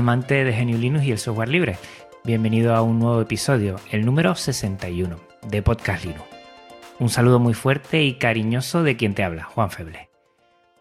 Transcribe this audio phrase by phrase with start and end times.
[0.00, 1.76] Amante de GNU Linux y el software libre.
[2.24, 6.24] Bienvenido a un nuevo episodio, el número 61 de Podcast Linux.
[6.98, 10.08] Un saludo muy fuerte y cariñoso de quien te habla, Juan Feble.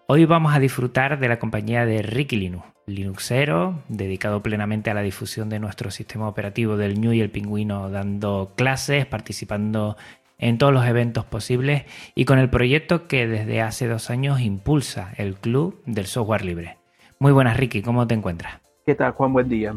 [0.07, 5.01] Hoy vamos a disfrutar de la compañía de Ricky Linux, Linuxero, dedicado plenamente a la
[5.01, 9.97] difusión de nuestro sistema operativo del Ñu y el Pingüino, dando clases, participando
[10.37, 11.83] en todos los eventos posibles
[12.15, 16.77] y con el proyecto que desde hace dos años impulsa el Club del Software Libre.
[17.19, 18.68] Muy buenas, Ricky, ¿cómo te encuentras?
[18.89, 19.33] ¿Qué tal, Juan?
[19.33, 19.75] Buen día.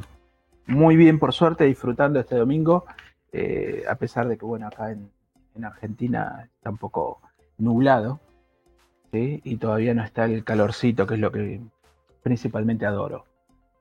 [0.67, 2.87] Muy bien, por suerte, disfrutando este domingo,
[3.31, 5.11] eh, a pesar de que, bueno, acá en,
[5.55, 7.21] en, Argentina está un poco
[7.59, 8.21] nublado.
[9.13, 11.61] Y todavía no está el calorcito, que es lo que
[12.23, 13.27] principalmente adoro.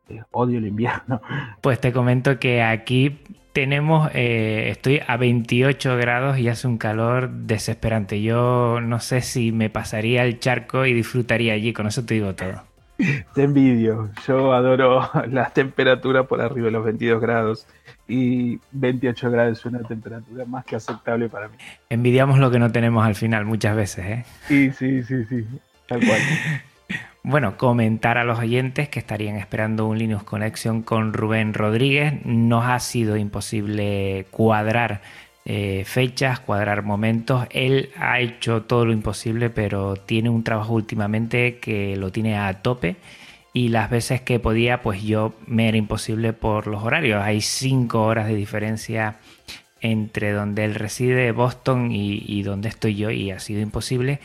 [0.09, 1.21] Eh, odio el invierno.
[1.61, 3.21] Pues te comento que aquí
[3.53, 8.21] tenemos, eh, estoy a 28 grados y hace un calor desesperante.
[8.21, 12.35] Yo no sé si me pasaría el charco y disfrutaría allí, con eso te digo
[12.35, 12.70] todo.
[13.33, 14.09] Te envidio.
[14.27, 17.67] Yo adoro las temperaturas por arriba de los 22 grados
[18.07, 21.55] y 28 grados es una temperatura más que aceptable para mí.
[21.89, 24.25] Envidiamos lo que no tenemos al final muchas veces, ¿eh?
[24.47, 25.45] Sí, sí, sí, sí,
[25.87, 26.19] tal cual.
[27.23, 32.25] Bueno, comentar a los oyentes que estarían esperando un Linux Connection con Rubén Rodríguez.
[32.25, 35.01] Nos ha sido imposible cuadrar
[35.45, 37.47] eh, fechas, cuadrar momentos.
[37.51, 42.61] Él ha hecho todo lo imposible, pero tiene un trabajo últimamente que lo tiene a
[42.61, 42.97] tope.
[43.53, 47.21] Y las veces que podía, pues yo me era imposible por los horarios.
[47.23, 49.17] Hay cinco horas de diferencia
[49.81, 54.19] entre donde él reside, Boston, y, donde estoy yo, y ha sido imposible.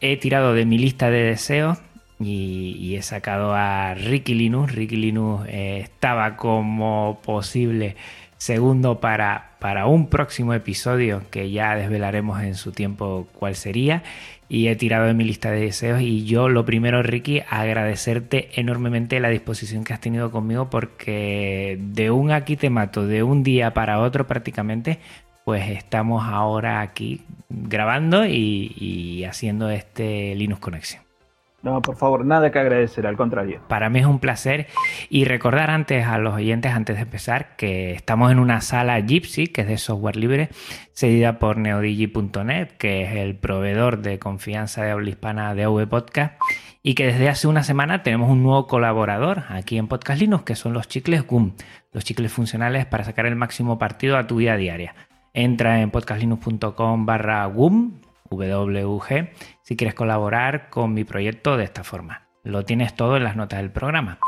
[0.00, 1.78] He tirado de mi lista de deseos
[2.20, 4.72] y, he sacado a Ricky Linux.
[4.74, 7.96] Ricky Linux eh, estaba como posible
[8.42, 14.02] segundo para, para un próximo episodio que ya desvelaremos en su tiempo cuál sería.
[14.48, 16.02] Y he tirado de mi lista de deseos.
[16.02, 22.10] Y yo, lo primero, Ricky, agradecerte enormemente la disposición que has tenido conmigo, porque de
[22.10, 24.98] un aquí te mato, de un día para otro prácticamente,
[25.44, 31.01] pues estamos ahora aquí grabando y, y haciendo este Linux Connection.
[31.62, 33.60] No, por favor, nada que agradecer, al contrario.
[33.68, 34.66] Para mí es un placer
[35.08, 39.46] y recordar antes a los oyentes, antes de empezar, que estamos en una sala Gypsy,
[39.46, 40.48] que es de software libre,
[40.92, 46.34] cedida por neodigi.net, que es el proveedor de confianza de habla hispana de AV Podcast,
[46.82, 50.56] y que desde hace una semana tenemos un nuevo colaborador aquí en Podcast Linux, que
[50.56, 51.52] son los chicles GUM,
[51.92, 54.96] los chicles funcionales para sacar el máximo partido a tu vida diaria.
[55.32, 58.00] Entra en podcastlinux.com barra GUM,
[58.36, 59.30] WG
[59.62, 62.28] si quieres colaborar con mi proyecto de esta forma.
[62.44, 64.18] Lo tienes todo en las notas del programa.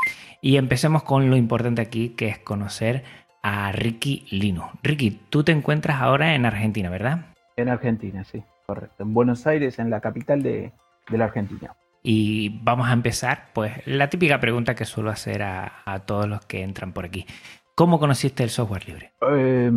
[0.41, 3.03] Y empecemos con lo importante aquí, que es conocer
[3.43, 4.71] a Ricky Lino.
[4.83, 7.27] Ricky, tú te encuentras ahora en Argentina, ¿verdad?
[7.57, 9.03] En Argentina, sí, correcto.
[9.03, 10.71] En Buenos Aires, en la capital de,
[11.09, 11.75] de la Argentina.
[12.03, 16.45] Y vamos a empezar, pues, la típica pregunta que suelo hacer a, a todos los
[16.45, 17.25] que entran por aquí.
[17.75, 19.11] ¿Cómo conociste el software libre?
[19.29, 19.71] Eh,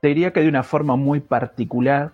[0.00, 2.12] te diría que de una forma muy particular,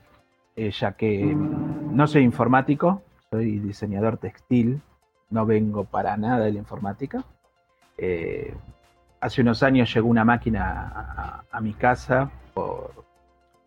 [0.56, 4.80] eh, ya que no soy informático, soy diseñador textil,
[5.30, 7.24] no vengo para nada de la informática.
[7.96, 8.54] Eh,
[9.20, 12.90] hace unos años llegó una máquina a, mi casa por,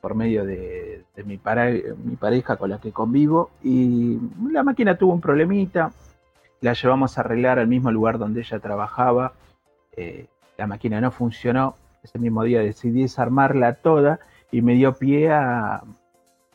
[0.01, 4.19] por medio de, mi, pareja con la que convivo y
[4.51, 5.91] la máquina tuvo un problemita,
[6.61, 9.33] la llevamos a arreglar al mismo lugar donde ella trabajaba,
[9.95, 10.27] eh,
[10.57, 14.19] la máquina no funcionó, ese mismo día decidí desarmarla toda
[14.51, 15.81] y me dio pie a,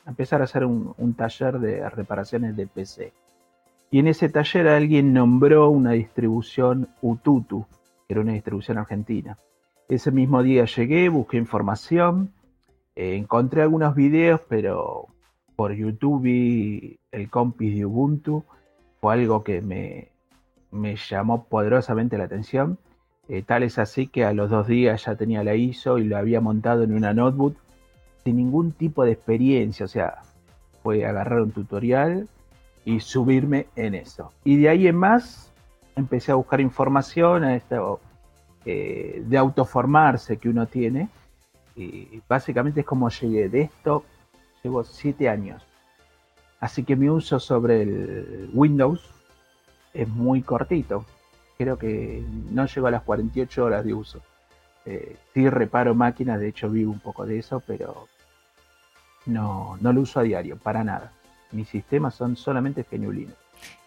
[0.07, 3.13] empezar a hacer un, taller de reparaciones de PC.
[3.91, 7.67] Y en ese taller alguien nombró una distribución Ututu,
[8.07, 9.39] que era una distribución argentina.
[9.89, 12.33] Ese mismo día llegué, busqué información,
[12.95, 15.07] eh, encontré algunos videos, pero
[15.57, 18.45] por YouTube vi el compis de Ubuntu,
[19.01, 20.09] fue algo que me,
[20.71, 22.79] me llamó poderosamente la atención.
[23.29, 26.17] Eh, tal es así que a los dos días ya tenía la ISO y lo
[26.17, 27.57] había montado en una notebook
[28.25, 30.23] sin ningún tipo de experiencia, o sea,
[30.83, 32.29] fue agarrar un tutorial
[32.85, 34.33] y subirme en eso.
[34.45, 35.53] Y de ahí en más
[35.97, 38.01] empecé a buscar información, a esto,
[38.65, 41.09] eh, de autoformarse que uno tiene.
[41.77, 44.05] Y básicamente es como llegué de esto,
[44.63, 45.67] llevo siete años.
[46.59, 49.15] Así que mi uso sobre el Windows
[49.95, 51.07] es muy cortito.
[51.57, 54.21] Creo que no llego a las 48 horas de uso.
[54.87, 58.09] Eh, sí reparo máquinas, de hecho vivo un poco de eso, pero
[59.27, 61.13] no, no lo uso a diario, para nada.
[61.53, 63.35] Mis sistemas son solamente genuinos.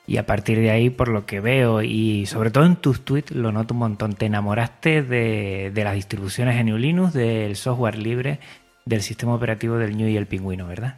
[0.05, 3.31] Y a partir de ahí, por lo que veo, y sobre todo en tus tweets,
[3.31, 4.15] lo noto un montón.
[4.15, 8.39] Te enamoraste de, las distribuciones GNU Linux, del software libre,
[8.85, 10.97] del sistema operativo del New y el Pingüino, ¿verdad?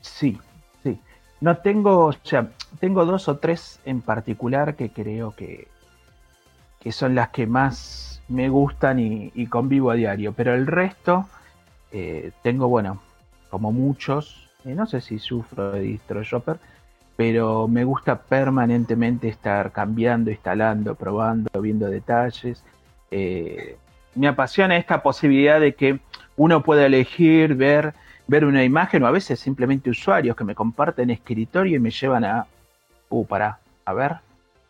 [0.00, 0.38] Sí,
[0.84, 1.00] sí.
[1.40, 5.66] No tengo, o sea, tengo dos o tres en particular que creo que,
[6.80, 10.32] que son las que más me gustan y, convivo a diario.
[10.32, 11.28] Pero el resto,
[11.92, 13.00] eh, tengo, bueno,
[13.50, 16.58] como muchos, eh, no sé si sufro de DistroShopper,
[17.16, 22.64] pero me gusta permanentemente estar cambiando, instalando, probando, viendo detalles.
[23.10, 23.76] Eh,
[24.14, 26.00] me apasiona esta posibilidad de que
[26.36, 27.94] uno pueda elegir, ver,
[28.26, 32.24] ver una imagen o a veces simplemente usuarios que me comparten escritorio y me llevan
[32.24, 32.46] a,
[33.08, 34.16] uh, para, a ver,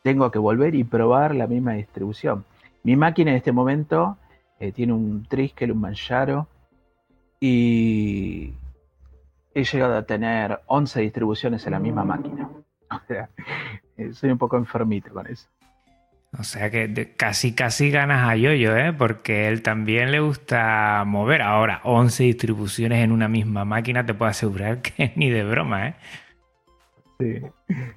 [0.02, 2.44] tengo que volver y probar la misma distribución.
[2.84, 4.18] Mi máquina en este momento
[4.60, 6.46] eh, tiene un Triskel, un Manjaro
[7.40, 8.52] y
[9.54, 12.48] he llegado a tener 11 distribuciones en la misma máquina.
[12.90, 13.28] O sea,
[13.96, 15.48] eh, soy un poco enfermito con eso.
[16.38, 18.92] O sea que casi casi ganas a Yoyo, ¿eh?
[18.92, 21.42] Porque él también le gusta mover.
[21.42, 25.94] Ahora, 11 distribuciones en una misma máquina, te puedo asegurar que ni de broma, ¿eh?
[27.18, 27.40] Sí.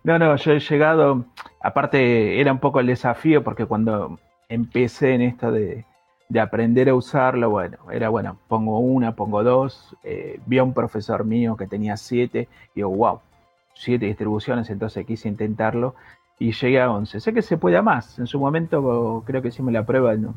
[0.03, 1.25] No, no, yo he llegado,
[1.61, 4.17] aparte era un poco el desafío porque cuando
[4.49, 5.85] empecé en esto de,
[6.29, 10.73] de aprender a usarlo, bueno, era bueno, pongo una, pongo dos, eh, vi a un
[10.73, 13.21] profesor mío que tenía siete, y digo, wow,
[13.73, 15.95] siete distribuciones, entonces quise intentarlo
[16.39, 17.19] y llegué a once.
[17.19, 20.29] Sé que se puede a más, en su momento creo que hicimos la prueba en,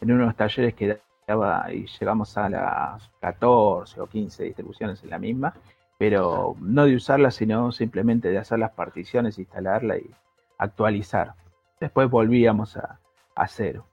[0.00, 5.18] en unos talleres que daba y llegamos a las 14 o 15 distribuciones en la
[5.18, 5.54] misma,
[5.98, 10.10] pero no de usarla, sino simplemente de hacer las particiones, instalarla y
[10.56, 11.34] actualizar.
[11.78, 12.98] Después volvíamos a,
[13.34, 13.86] a cero.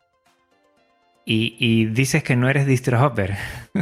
[1.30, 3.36] Y, dices que no eres distrohopper.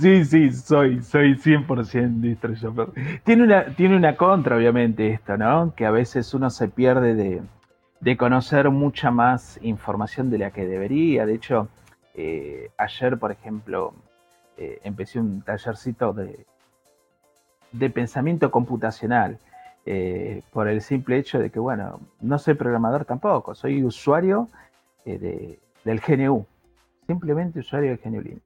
[0.00, 3.20] sí, sí, soy, soy 100% distrohopper.
[3.24, 5.74] Tiene una, tiene una contra, obviamente, esto, ¿no?
[5.74, 7.42] Que a veces uno se pierde
[8.00, 11.26] de, conocer mucha más información de la que debería.
[11.26, 11.68] De hecho,
[12.14, 13.92] eh, ayer, por ejemplo,
[14.56, 16.46] eh, empecé un tallercito de,
[17.72, 19.40] de pensamiento computacional.
[19.84, 24.48] Eh, por el simple hecho de que, bueno, no soy programador tampoco, soy usuario
[25.04, 26.46] eh, del GNU,
[27.06, 28.42] simplemente usuario del GNU Linux.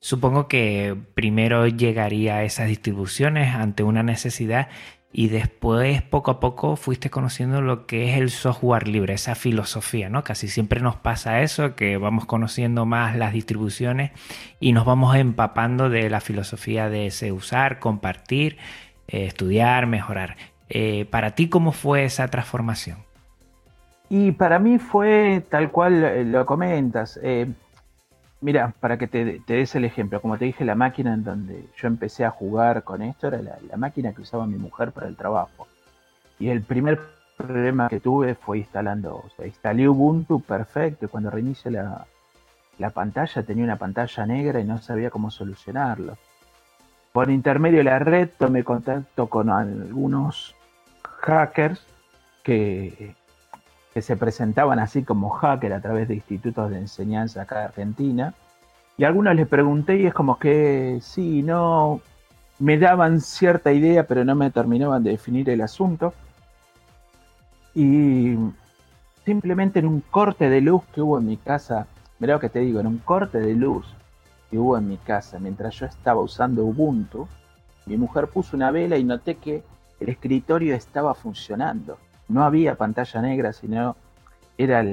[0.00, 4.68] Supongo que primero llegaría a esas distribuciones ante una necesidad
[5.12, 10.08] y después poco a poco fuiste conociendo lo que es el software libre, esa filosofía,
[10.08, 10.22] ¿no?
[10.22, 14.12] Casi siempre nos pasa eso, que vamos conociendo más las distribuciones
[14.60, 18.58] y nos vamos empapando de la filosofía de ese usar, compartir,
[19.08, 20.36] eh, estudiar, mejorar.
[20.68, 22.98] Eh, para ti, ¿cómo fue esa transformación?
[24.10, 27.18] Y para mí fue tal cual eh, lo comentas.
[27.22, 27.46] Eh,
[28.40, 31.88] mira, para que te, des el ejemplo, como te dije, la máquina en donde yo
[31.88, 35.66] empecé a jugar con esto era la, máquina que usaba mi mujer para el trabajo.
[36.38, 37.00] Y el primer
[37.36, 42.06] problema que tuve fue instalando, o sea, instalé Ubuntu perfecto y cuando reinicio la,
[42.78, 46.16] la pantalla tenía una pantalla negra y no sabía cómo solucionarlo.
[47.12, 50.54] Por intermedio de la red tomé contacto con algunos
[51.28, 51.80] hackers
[52.42, 53.14] que,
[53.92, 58.34] que se presentaban así como hacker a través de institutos de enseñanza acá de Argentina.
[58.96, 62.00] Y a algunos les pregunté y es como que sí, no,
[62.58, 66.14] me daban cierta idea, pero no me terminaban de definir el asunto.
[67.74, 68.34] Y
[69.24, 71.86] simplemente en un corte de luz que hubo en mi casa,
[72.18, 73.86] mira lo que te digo, en un corte de luz
[74.50, 77.28] que hubo en mi casa mientras yo estaba usando Ubuntu,
[77.86, 79.62] mi mujer puso una vela y noté que
[80.00, 81.98] el escritorio estaba funcionando.
[82.28, 83.96] No había pantalla negra, sino
[84.56, 84.84] era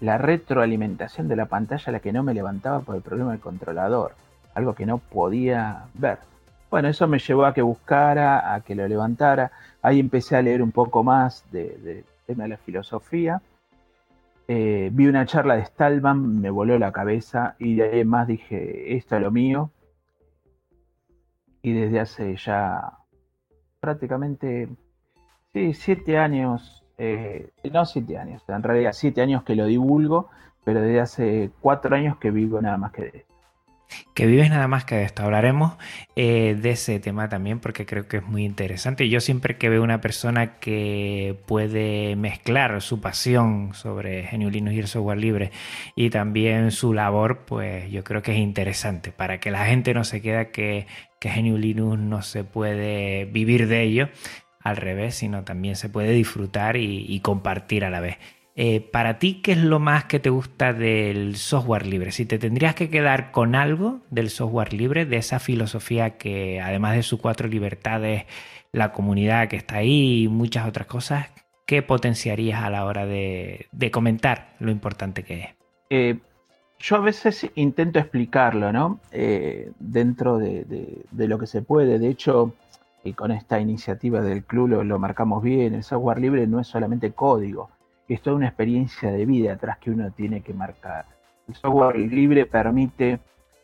[0.00, 4.14] la retroalimentación de la pantalla la que no me levantaba por el problema del controlador,
[4.54, 6.18] algo que no podía ver.
[6.70, 9.52] Bueno, eso me llevó a que buscara, a que lo levantara.
[9.80, 13.40] Ahí empecé a leer un poco más del tema de la filosofía.
[14.48, 18.96] Eh, vi una charla de Stallman, me voló la cabeza y de ahí más dije,
[18.96, 19.70] esto es lo mío.
[21.62, 22.98] Y desde hace ya
[23.84, 24.66] prácticamente,
[25.52, 30.30] sí, siete años, eh, no siete años, en realidad siete años que lo divulgo,
[30.64, 33.26] pero desde hace cuatro años que vivo nada más que de.
[34.14, 35.22] Que vives nada más que de esto.
[35.22, 35.76] Hablaremos
[36.16, 39.08] eh, de ese tema también porque creo que es muy interesante.
[39.08, 44.86] Yo siempre que veo una persona que puede mezclar su pasión sobre GNU y el
[44.86, 45.50] software libre
[45.96, 50.04] y también su labor, pues yo creo que es interesante para que la gente no
[50.04, 50.86] se quede que,
[51.20, 54.08] que no se puede vivir de ello,
[54.60, 58.16] al revés, sino también se puede disfrutar y compartir a la vez.
[58.56, 62.12] Eh, para ti, ¿qué es lo más que te gusta del software libre?
[62.12, 66.94] Si te tendrías que quedar con algo del software libre, de esa filosofía que además
[66.94, 68.26] de sus cuatro libertades,
[68.70, 71.32] la comunidad que está ahí y muchas otras cosas,
[71.66, 75.48] ¿qué potenciarías a la hora de, comentar lo importante que es?
[75.90, 76.18] Eh,
[76.78, 79.00] yo a veces intento explicarlo, ¿no?
[79.10, 80.64] Eh, dentro de,
[81.10, 81.98] lo que se puede.
[81.98, 82.54] De hecho,
[83.02, 87.10] y con esta iniciativa del club lo marcamos bien, el software libre no es solamente
[87.10, 87.70] código
[88.08, 91.06] es toda una experiencia de vida atrás que uno tiene que marcar.
[91.48, 93.20] El software libre permite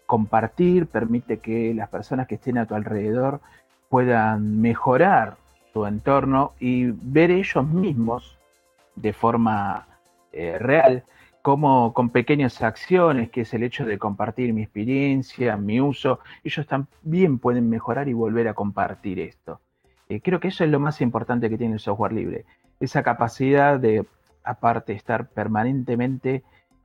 [0.06, 3.40] compartir, permite que las personas que estén a tu alrededor
[3.88, 5.36] puedan mejorar
[5.72, 8.38] su entorno y ver ellos mismos
[8.96, 9.86] de forma
[10.32, 11.04] eh, real
[11.42, 16.66] como con pequeñas acciones, que es el hecho de compartir mi experiencia, mi uso, ellos
[16.66, 19.60] también pueden mejorar y volver a compartir esto.
[20.08, 22.44] Eh, creo que eso es lo más importante que tiene el software libre,
[22.78, 24.04] esa capacidad de
[24.44, 26.42] aparte estar permanentemente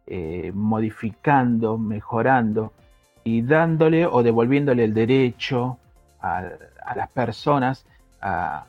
[0.08, 2.74] eh, modificando, mejorando
[3.24, 5.80] y dándole o devolviéndole el derecho
[6.22, 6.44] a,
[6.96, 7.86] las personas
[8.22, 8.66] a,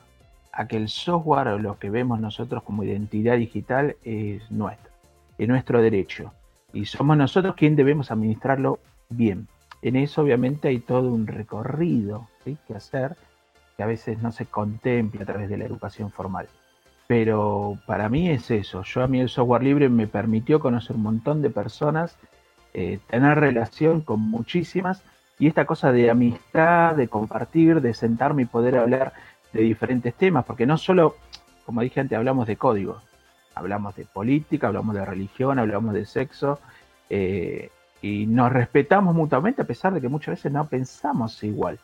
[0.67, 4.91] que el software o lo que vemos nosotros como identidad digital es nuestro,
[5.37, 6.33] es nuestro derecho.
[6.73, 8.79] Y somos nosotros quien debemos administrarlo
[9.09, 9.47] bien.
[9.83, 13.15] En eso obviamente hay todo un recorrido que hacer
[13.75, 16.47] que a veces no se contempla a través de la educación formal.
[17.07, 18.83] Pero para mí es eso.
[18.83, 22.17] Yo a mí el software libre me permitió conocer un montón de personas,
[22.73, 25.03] eh, tener relación con muchísimas
[25.39, 29.13] y esta cosa de amistad, de compartir, de sentarme y poder hablar
[29.53, 31.15] de diferentes temas, porque no solo,
[31.65, 33.01] como dije antes, hablamos de código,
[33.55, 36.59] hablamos de política, hablamos de religión, hablamos de sexo,
[37.09, 37.69] eh,
[38.01, 41.79] y nos respetamos mutuamente a pesar de que muchas veces no pensamos igual.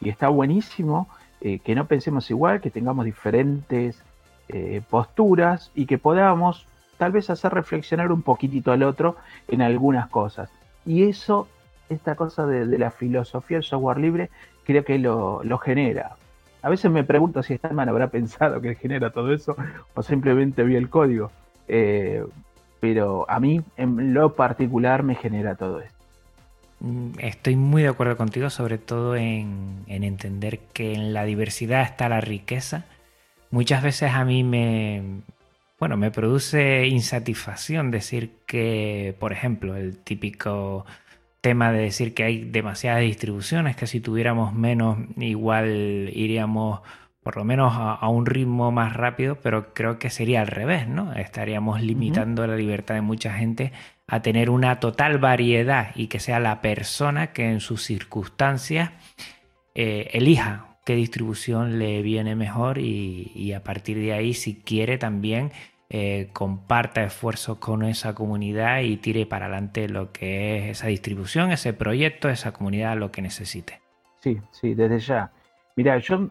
[0.00, 1.08] Y está buenísimo
[1.40, 4.02] eh, que no pensemos igual, que tengamos diferentes
[4.52, 6.66] eh, posturas y que podamos
[6.98, 9.16] tal vez hacer reflexionar un poquitito al otro
[9.48, 10.50] en algunas cosas.
[10.84, 11.48] Y eso,
[11.88, 14.30] esta cosa de, la filosofía del software libre,
[14.64, 16.16] creo que lo, genera.
[16.62, 19.56] A veces me pregunto si Stallman habrá pensado que genera todo eso
[19.94, 21.30] o simplemente vio el código.
[21.68, 22.24] Eh,
[22.80, 25.98] pero a mí en lo particular me genera todo esto.
[26.80, 32.08] Mm, estoy muy de acuerdo contigo, sobre todo en entender que en la diversidad está
[32.08, 32.84] la riqueza
[33.50, 35.22] muchas veces a mí me,
[35.78, 40.84] bueno, me produce insatisfacción decir que, por ejemplo, el típico
[41.40, 46.80] tema de decir que hay demasiadas distribuciones, que si tuviéramos menos igual iríamos
[47.22, 51.12] por lo menos a, un ritmo más rápido, pero creo que sería al revés, ¿no?
[51.12, 53.72] Estaríamos limitando la libertad de mucha gente
[54.06, 58.90] a tener una total variedad y que sea la persona que en sus circunstancias
[59.74, 65.52] eh, elija qué distribución le viene mejor y, a partir de ahí, si quiere también,
[65.88, 71.52] eh, comparta esfuerzos con esa comunidad y tire para adelante lo que es esa distribución,
[71.52, 73.80] ese proyecto, esa comunidad, lo que necesite.
[74.18, 75.30] Sí, sí, desde ya.
[75.76, 76.28] Mira, yo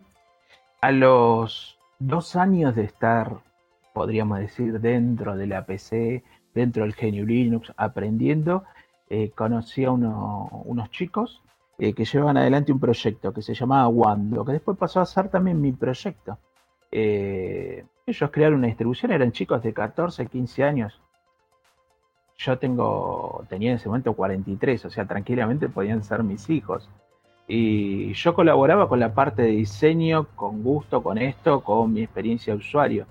[0.82, 3.38] a los dos años de estar,
[3.94, 6.22] podríamos decir, dentro de la PC,
[6.54, 8.66] dentro del GNU Linux, aprendiendo,
[9.10, 11.42] eh, conocí a unos chicos
[11.80, 15.30] eh, que llevaban adelante un proyecto que se llamaba Wando, que después pasó a ser
[15.30, 16.38] también mi proyecto.
[16.92, 21.02] Eh, ellos crearon una distribución, eran chicos de 14, 15 años.
[22.38, 26.90] Yo tengo, tenía en ese momento 43, o sea, tranquilamente podían ser mis hijos.
[27.48, 32.54] Y yo colaboraba con la parte de diseño, con gusto, con esto, con mi experiencia
[32.54, 33.06] de usuario.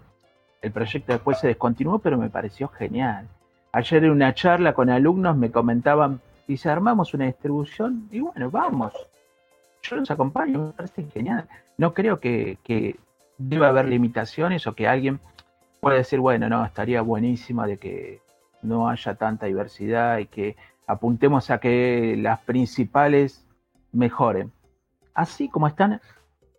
[0.60, 3.28] El proyecto después se descontinuó, pero me pareció genial.
[3.72, 8.50] Ayer en una charla con alumnos me comentaban y si armamos una distribución, y bueno,
[8.50, 8.92] vamos.
[9.82, 11.46] Yo los acompaño, me parece genial.
[11.76, 12.98] No creo que, que
[13.36, 15.20] deba haber limitaciones o que alguien
[15.80, 18.22] pueda decir, bueno, no, estaría buenísimo de que
[18.62, 23.46] no haya tanta diversidad y que apuntemos a que las principales
[23.92, 24.50] mejoren.
[25.14, 26.00] Así como están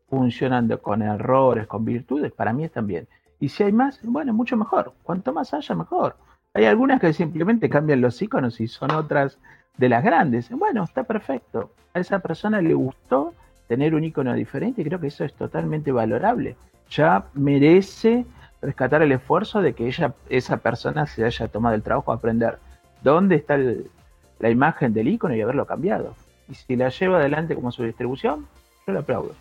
[0.08, 3.08] funcionando con errores, con virtudes, para mí están bien.
[3.40, 4.94] Y si hay más, bueno, mucho mejor.
[5.04, 6.16] Cuanto más haya, mejor.
[6.54, 9.40] Hay algunas que simplemente cambian los iconos y son otras
[9.80, 10.50] de las grandes.
[10.50, 11.72] Bueno, está perfecto.
[11.94, 13.34] A esa persona le gustó
[13.68, 16.58] tener un icono diferente y creo que eso es totalmente valorable.
[16.90, 18.26] Ya merece
[18.62, 22.60] rescatar el esfuerzo de que ella, esa persona se haya tomado el trabajo de aprender
[23.02, 26.14] dónde está la imagen del icono y haberlo cambiado.
[26.50, 28.48] Y si la lleva adelante como su distribución,
[28.86, 29.34] yo lo aplaudo.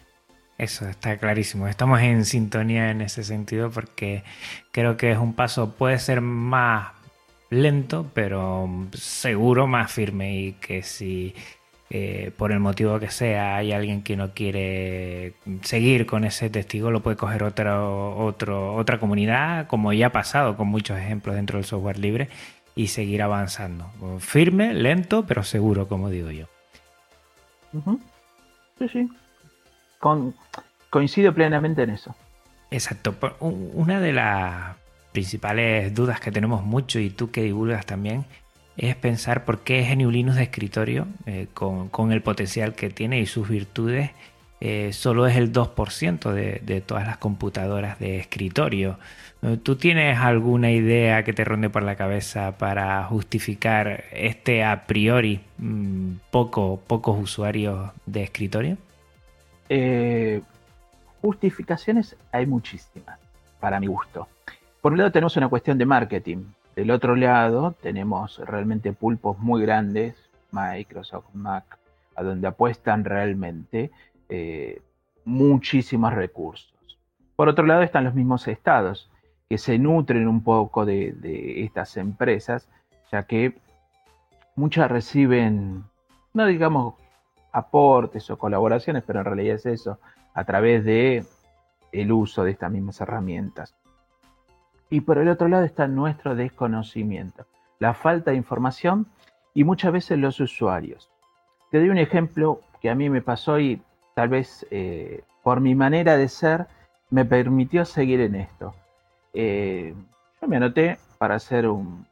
[0.56, 1.66] Eso está clarísimo.
[1.66, 4.22] Estamos en sintonía en ese sentido porque
[4.70, 6.97] creo que es un paso, puede ser más
[7.50, 11.34] lento, pero seguro más firme y que si
[11.90, 16.90] eh, por el motivo que sea hay alguien que no quiere seguir con ese testigo,
[16.90, 21.58] lo puede coger otra, otro, otra comunidad, como ya ha pasado con muchos ejemplos dentro
[21.58, 22.28] del software libre,
[22.74, 23.90] y seguir avanzando.
[24.20, 26.46] Firme, lento, pero seguro, como digo yo.
[28.78, 29.10] Sí, sí
[30.90, 32.14] coincido plenamente en eso.
[32.70, 33.14] Exacto.
[33.40, 34.76] Una de las
[35.12, 38.24] principales dudas que tenemos mucho y tú que divulgas también
[38.76, 43.26] es pensar por qué GNU Linux de escritorio, eh, con, el potencial que tiene y
[43.26, 44.12] sus virtudes,
[44.60, 48.98] eh, solo es el 2% de, de, todas las computadoras de escritorio.
[49.62, 55.40] ¿Tú tienes alguna idea que te ronde por la cabeza para justificar este a priori
[55.58, 58.78] mm, poco, pocos usuarios de escritorio?
[59.68, 60.40] Eh,
[61.20, 63.20] justificaciones hay muchísimas,
[63.60, 64.26] para mi gusto.
[64.80, 66.44] Por un lado tenemos una cuestión de marketing.
[66.76, 70.14] Del otro lado tenemos realmente pulpos muy grandes,
[70.52, 71.78] Microsoft, Mac,
[72.14, 73.90] a donde apuestan realmente
[74.28, 74.80] eh,
[75.24, 76.72] muchísimos recursos.
[77.34, 79.10] Por otro lado están los mismos estados,
[79.48, 82.68] que se nutren un poco de, estas empresas,
[83.10, 83.54] ya que
[84.54, 85.84] muchas reciben,
[86.34, 86.94] no digamos
[87.52, 89.98] aportes o colaboraciones, pero en realidad es eso,
[90.34, 91.24] a través de
[91.90, 93.74] el uso de estas mismas herramientas.
[94.90, 97.46] Y por el otro lado está nuestro desconocimiento,
[97.78, 99.06] la falta de información
[99.54, 101.10] y muchas veces los usuarios.
[101.70, 103.82] Te doy un ejemplo que a mí me pasó y
[104.14, 106.66] tal vez eh, por mi manera de ser
[107.10, 108.74] me permitió seguir en esto.
[109.34, 109.94] Eh,
[110.40, 112.06] yo me anoté para hacer un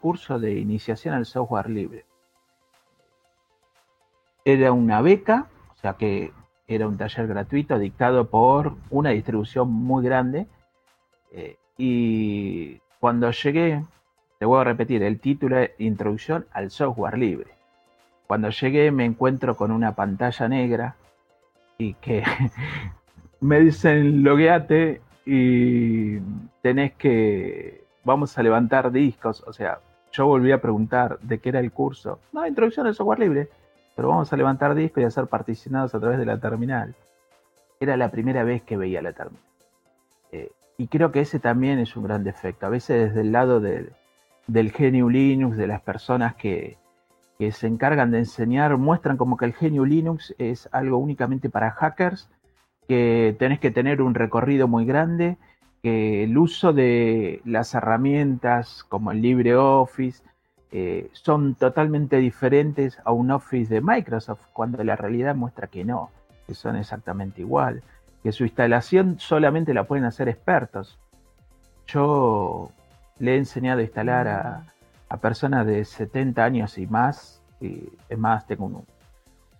[0.00, 2.04] curso de iniciación al software libre
[4.52, 6.32] era una beca, o sea que
[6.66, 10.46] era un taller gratuito dictado por una distribución muy grande.
[11.32, 13.82] Eh, y cuando llegué,
[14.38, 17.52] te voy a repetir, el título es Introducción al Software Libre.
[18.26, 20.96] Cuando llegué me encuentro con una pantalla negra
[21.78, 22.22] y que
[23.40, 26.18] me dicen logueate y
[26.60, 29.42] tenés que, vamos a levantar discos.
[29.46, 29.78] O sea,
[30.12, 32.18] yo volví a preguntar de qué era el curso.
[32.32, 33.48] No, Introducción al Software Libre
[33.98, 36.94] pero vamos a levantar discos y a ser particionados a través de la terminal.
[37.80, 39.42] Era la primera vez que veía la terminal.
[40.30, 42.64] Eh, y creo que ese también es un gran defecto.
[42.64, 43.92] A veces desde el lado del,
[44.46, 46.78] GNU Linux, de las personas que,
[47.50, 52.30] se encargan de enseñar, muestran como que el GNU Linux es algo únicamente para hackers,
[52.88, 55.36] que tenés que tener un recorrido muy grande,
[55.82, 60.22] que el uso de las herramientas como el LibreOffice,
[60.70, 66.10] eh, son totalmente diferentes a un Office de Microsoft, cuando la realidad muestra que no,
[66.46, 67.82] que son exactamente igual,
[68.22, 70.98] que su instalación solamente la pueden hacer expertos.
[71.86, 72.70] Yo
[73.18, 78.46] le he enseñado a instalar a, personas de 70 años y más, y es más,
[78.46, 78.84] tengo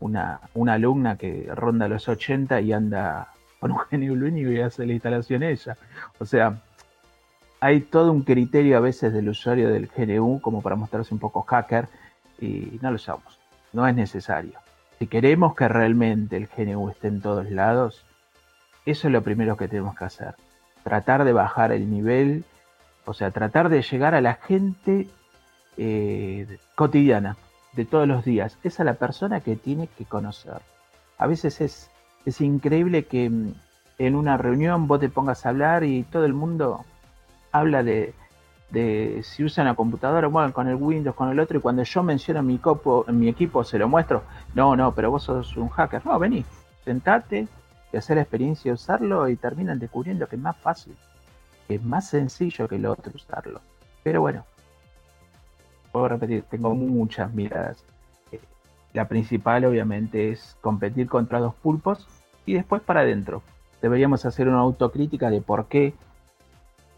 [0.00, 4.86] una, una, alumna que ronda los 80 y anda con un genio único y hace
[4.86, 5.76] la instalación ella.
[6.18, 6.60] O sea,
[7.60, 11.42] hay todo un criterio a veces del usuario del GNU como para mostrarse un poco
[11.42, 11.88] hacker
[12.40, 13.40] y no lo usamos.
[13.72, 14.58] No es necesario.
[14.98, 18.04] Si queremos que realmente el GNU esté en todos lados,
[18.90, 20.34] eso es lo primero que tenemos que hacer.
[20.82, 22.44] Tratar de bajar el nivel,
[23.04, 25.08] o sea, tratar de llegar a la gente
[25.76, 27.36] eh, cotidiana,
[27.74, 28.58] de todos los días.
[28.64, 30.60] Esa es la persona que tiene que conocer.
[31.16, 31.90] A veces es,
[32.24, 33.54] es increíble que mm,
[33.98, 36.84] en una reunión vos te pongas a hablar y todo el mundo
[37.52, 38.14] habla de,
[39.22, 42.42] si usa la computadora, bueno, con el Windows, con el otro, y cuando yo menciono
[42.42, 44.22] mi, copo, mi equipo se lo muestro,
[44.54, 46.04] no, no, pero vos sos un hacker.
[46.04, 46.44] No, vení,
[46.84, 47.48] sentate
[47.92, 50.94] y hacer la experiencia usarlo y terminan descubriendo que es más fácil,
[51.66, 53.60] que es más sencillo que el otro usarlo.
[54.02, 54.44] Pero bueno,
[55.92, 57.84] puedo repetir, tengo muchas miradas.
[58.32, 58.40] Eh,
[58.92, 62.06] la principal obviamente es competir contra dos pulpos
[62.46, 63.42] y después para adentro.
[63.80, 65.94] Deberíamos hacer una autocrítica de por qué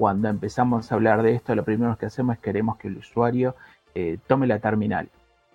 [0.00, 3.54] cuando empezamos a hablar de esto, lo primero que hacemos es queremos que el usuario
[3.94, 5.10] eh, tome la terminal.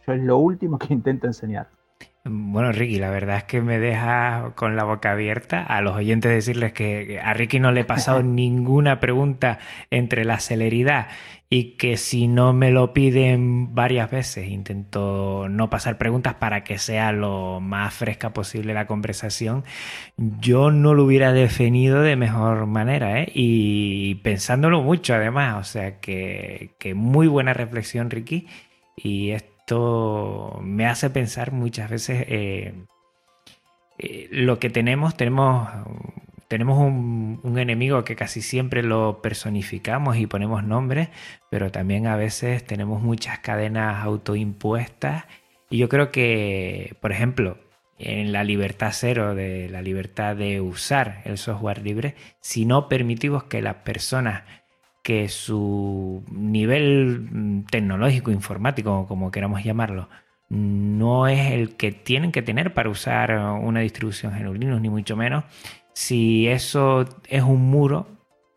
[0.06, 1.68] Yo es lo último que intento enseñar.
[2.28, 6.32] Bueno, Ricky, la verdad es que me deja con la boca abierta a los oyentes
[6.32, 9.60] decirles que a Ricky no le he pasado ninguna pregunta
[9.92, 11.08] entre la celeridad
[11.52, 16.80] y que si no me lo piden varias veces, intento no pasar preguntas para que
[16.80, 19.64] sea lo más fresca posible la conversación,
[20.18, 23.32] yo no lo hubiera definido de mejor manera, ¿eh?
[23.36, 28.48] Y pensándolo mucho además, o sea que, que muy buena reflexión, Ricky,
[28.96, 29.55] y esto
[30.62, 32.74] me hace pensar muchas veces eh,
[33.98, 35.68] eh, lo que tenemos, tenemos,
[36.48, 41.10] tenemos un, un, enemigo que casi siempre lo personificamos y ponemos nombres,
[41.50, 45.26] pero también a veces tenemos muchas cadenas autoimpuestas.
[45.70, 47.58] Y yo creo que, por ejemplo,
[47.98, 53.46] en la libertad cero de la libertad de usar el software libre, si no permitimos
[53.46, 54.44] que las personas
[55.06, 60.10] que su nivel mm, tecnológico, informático, como queramos llamarlo,
[60.50, 65.44] no es el que tienen que tener para usar una distribución GNU ni mucho menos.
[65.94, 68.08] Si eso es un muro,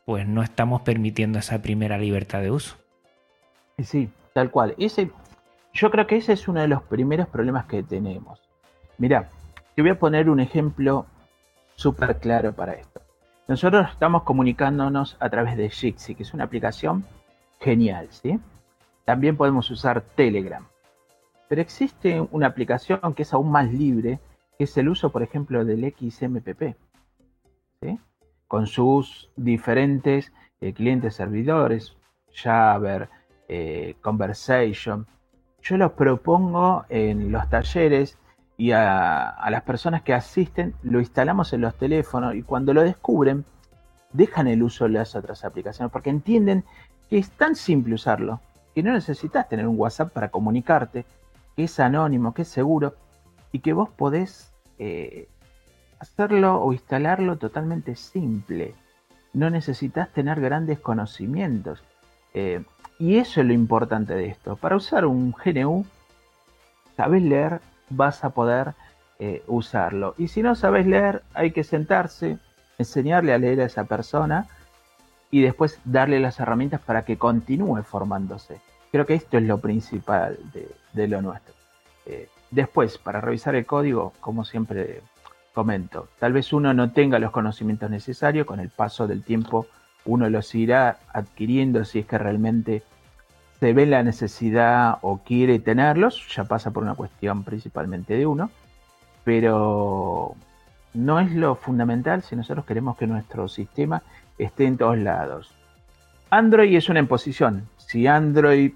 [0.06, 2.78] pues no estamos permitiendo esa primera libertad de uso.
[3.76, 4.74] Sí, tal cual.
[4.78, 5.10] Ese,
[5.74, 8.40] yo creo que ese es uno de los primeros problemas que tenemos.
[8.96, 9.28] Mira,
[9.76, 11.04] te voy a poner un ejemplo
[11.74, 12.87] súper claro para esto.
[13.48, 17.06] Nosotros estamos comunicándonos a través de Jitsi, que es una aplicación
[17.58, 18.38] genial, ¿sí?
[19.06, 20.66] También podemos usar Telegram.
[21.48, 24.20] Pero existe una aplicación que es aún más libre,
[24.58, 26.76] que es el uso, por ejemplo, del XMPP,
[27.80, 27.98] ¿sí?
[28.46, 30.30] Con sus diferentes
[30.60, 31.96] eh, clientes servidores,
[32.34, 33.08] Jabber,
[33.48, 35.06] eh, Conversation.
[35.62, 38.18] Yo los propongo en los talleres
[38.58, 43.44] y a, las personas que asisten lo instalamos en los teléfonos y cuando lo descubren
[44.12, 46.64] dejan el uso de las otras aplicaciones porque entienden
[47.08, 48.40] que es tan simple usarlo
[48.74, 51.04] que no necesitas tener un WhatsApp para comunicarte,
[51.56, 52.94] que es anónimo, que es seguro
[53.52, 55.28] y que vos podés eh,
[55.98, 58.74] hacerlo o instalarlo totalmente simple.
[59.32, 61.82] No necesitas tener grandes conocimientos.
[62.34, 62.62] Eh,
[62.98, 64.56] y eso es lo importante de esto.
[64.56, 65.84] Para usar un GNU,
[66.96, 68.74] sabes leer vas a poder
[69.18, 70.14] eh, usarlo.
[70.18, 72.38] Y si no sabes leer, hay que sentarse,
[72.78, 74.46] enseñarle a leer a esa persona
[75.30, 78.60] y después darle las herramientas para que continúe formándose.
[78.90, 80.38] Creo que esto es lo principal
[80.94, 81.54] de, lo nuestro.
[82.06, 85.02] Eh, después, para revisar el código, como siempre
[85.52, 89.66] comento, tal vez uno no tenga los conocimientos necesarios, con el paso del tiempo
[90.04, 92.82] uno los irá adquiriendo si es que realmente
[93.60, 98.50] se ve la necesidad o quiere tenerlos, ya pasa por una cuestión principalmente de uno,
[99.24, 100.34] pero
[100.94, 104.02] no es lo fundamental si nosotros queremos que nuestro sistema
[104.38, 105.54] esté en todos lados.
[106.30, 107.68] Android es una imposición.
[107.78, 108.72] Si Android,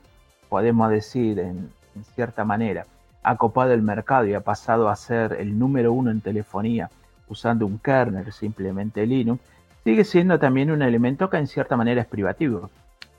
[0.49, 1.71] podemos decir en,
[2.14, 2.87] cierta manera,
[3.23, 6.90] ha copado el mercado y ha pasado a ser el número uno en telefonía
[7.29, 9.40] usando un kernel simplemente Linux,
[9.85, 12.71] sigue siendo también un elemento que en cierta manera es privativo.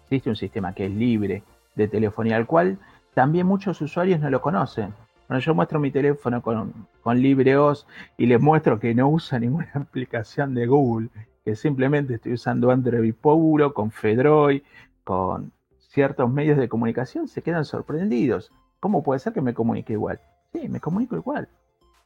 [0.03, 1.41] Existe un sistema que es libre,
[1.75, 2.77] de telefonía, al cual
[3.13, 4.93] también muchos usuarios no lo conocen.
[5.27, 10.53] Cuando yo muestro mi teléfono con, con y les muestro que no usa ninguna aplicación
[10.53, 11.09] de Google,
[11.43, 14.61] que simplemente estoy usando Android puro, con Fedroid,
[15.03, 18.51] con ciertos medios de comunicación, se quedan sorprendidos.
[18.79, 20.19] ¿Cómo puede ser que me comunique igual?
[20.51, 21.47] Sí, me comunico igual.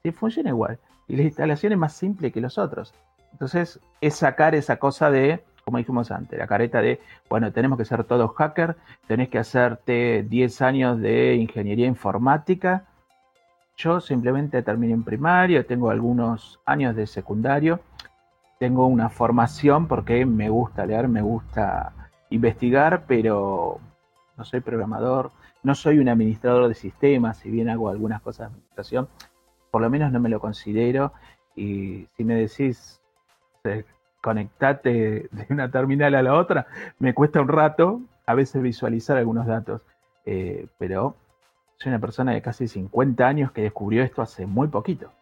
[0.03, 0.79] Sí, funciona igual.
[1.07, 2.93] Y la instalación es más simple que los otros.
[3.31, 7.83] Entonces, es sacar esa cosa de como dijimos antes, la careta de, bueno, tenemos que
[7.83, 12.85] ser todos hackers, tenés que hacerte 10 años de ingeniería informática.
[13.75, 17.81] Yo simplemente terminé en primario, tengo algunos años de secundario,
[18.59, 21.91] tengo una formación porque me gusta leer, me gusta
[22.29, 23.81] investigar, pero
[24.37, 25.31] no soy programador,
[25.63, 29.09] no soy un administrador de sistemas, si bien hago algunas cosas de administración,
[29.69, 31.11] por lo menos no me lo considero.
[31.57, 33.01] Y si me decís,
[34.27, 34.89] conectate
[35.31, 36.67] de una terminal a la otra,
[36.99, 39.83] me cuesta un rato a veces visualizar algunos datos,
[40.25, 41.15] eh, pero
[41.77, 45.13] soy una persona de casi 50 años que descubrió esto hace muy poquito.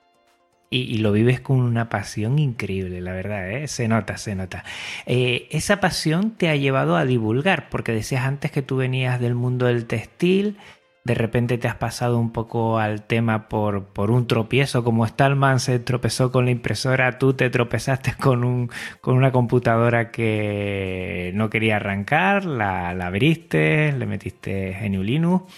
[0.72, 3.68] Y, lo vives con una pasión increíble, la verdad, ¿eh?
[3.68, 4.64] se nota, se nota.
[5.06, 9.36] Eh, esa pasión te ha llevado a divulgar, porque decías antes que tú venías del
[9.36, 10.58] mundo del textil,
[11.06, 15.60] de repente te has pasado un poco al tema por, por un tropiezo, como Stallman
[15.60, 21.50] se tropezó con la impresora, tú te tropezaste con, un, con una computadora que no
[21.52, 25.54] quería arrancar, la, abriste, le metiste GNU Linux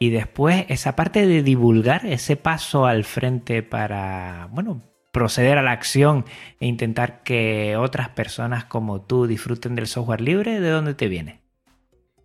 [0.00, 5.70] y después esa parte de divulgar, ese paso al frente para, bueno, proceder a la
[5.70, 6.24] acción
[6.58, 11.40] e intentar que otras personas como tú disfruten del software libre, ¿de dónde te viene?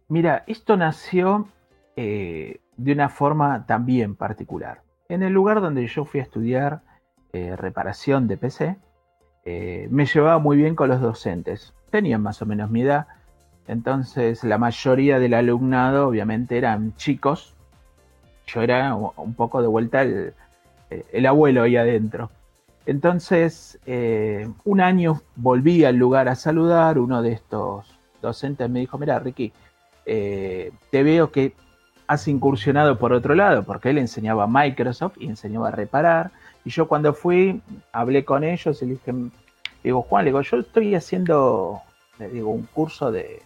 [0.09, 1.49] Mira, esto nació
[1.99, 4.83] eh, de una forma también particular.
[5.09, 6.81] En el lugar donde yo fui a estudiar
[7.33, 8.77] eh, reparación de PC,
[9.45, 11.73] eh, me llevaba muy bien con los docentes.
[11.89, 13.07] Tenían más o menos mi edad,
[13.67, 17.55] entonces la mayoría del alumnado obviamente eran chicos.
[18.45, 20.35] Yo era un poco de vuelta el,
[21.11, 22.29] el abuelo ahí adentro.
[22.85, 23.79] Entonces,
[24.63, 26.99] un año volví al lugar a saludar.
[26.99, 29.51] Uno de estos docentes me dijo, mira, Ricky,
[30.05, 31.53] te veo que
[32.07, 36.31] has incursionado por otro lado, porque él enseñaba a Microsoft y enseñaba a reparar.
[36.63, 39.13] Y yo cuando fui, hablé con ellos y le dije,
[39.83, 41.81] digo, Juan, le digo, yo estoy haciendo,
[42.17, 43.41] le digo, un curso de,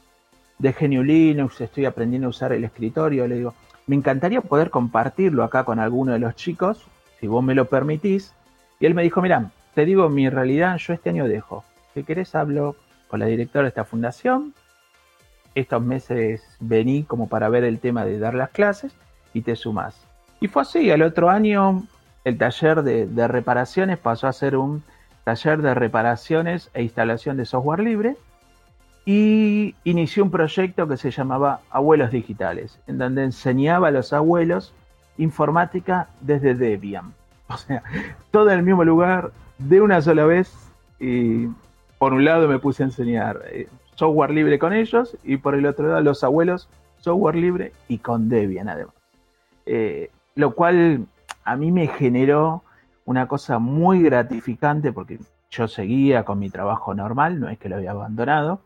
[0.60, 3.54] de GNU Linux, estoy aprendiendo a usar el escritorio, le digo,
[3.88, 6.86] me encantaría poder compartirlo acá con alguno de los chicos,
[7.20, 8.34] si vos me lo permitís.
[8.80, 11.64] Y él me dijo, mira, te digo mi realidad, yo este año dejo.
[11.94, 12.76] Si querés hablo
[13.08, 14.54] con la directora de esta fundación.
[15.56, 18.94] Estos meses vení como para ver el tema de dar las clases
[19.34, 19.96] y te sumás.
[20.40, 21.84] Y fue así, al otro año
[22.24, 24.84] el taller de, de reparaciones pasó a ser un
[25.24, 28.16] taller de reparaciones e instalación de software libre
[29.06, 34.74] y inició un proyecto que se llamaba Abuelos Digitales, en donde enseñaba a los abuelos
[35.18, 37.14] informática desde Debian.
[37.52, 37.84] O sea,
[38.32, 40.54] todo en el mismo lugar, de una sola vez,
[41.02, 41.48] y
[41.98, 43.68] por un lado me puse a enseñar eh,
[44.02, 48.30] software libre con ellos, y por el otro lado los abuelos, software libre y con
[48.30, 48.96] Debian además.
[49.68, 51.06] Eh, lo cual
[51.44, 52.64] a mí me generó
[53.06, 55.20] una cosa muy gratificante porque
[55.52, 58.62] yo seguía con mi trabajo normal, no es que lo había abandonado,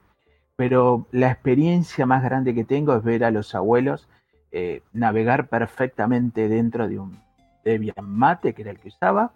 [0.56, 4.08] pero la experiencia más grande que tengo es ver a los abuelos
[4.54, 7.20] eh, navegar perfectamente dentro de un
[7.66, 9.34] Debian Mate, que era el que usaba,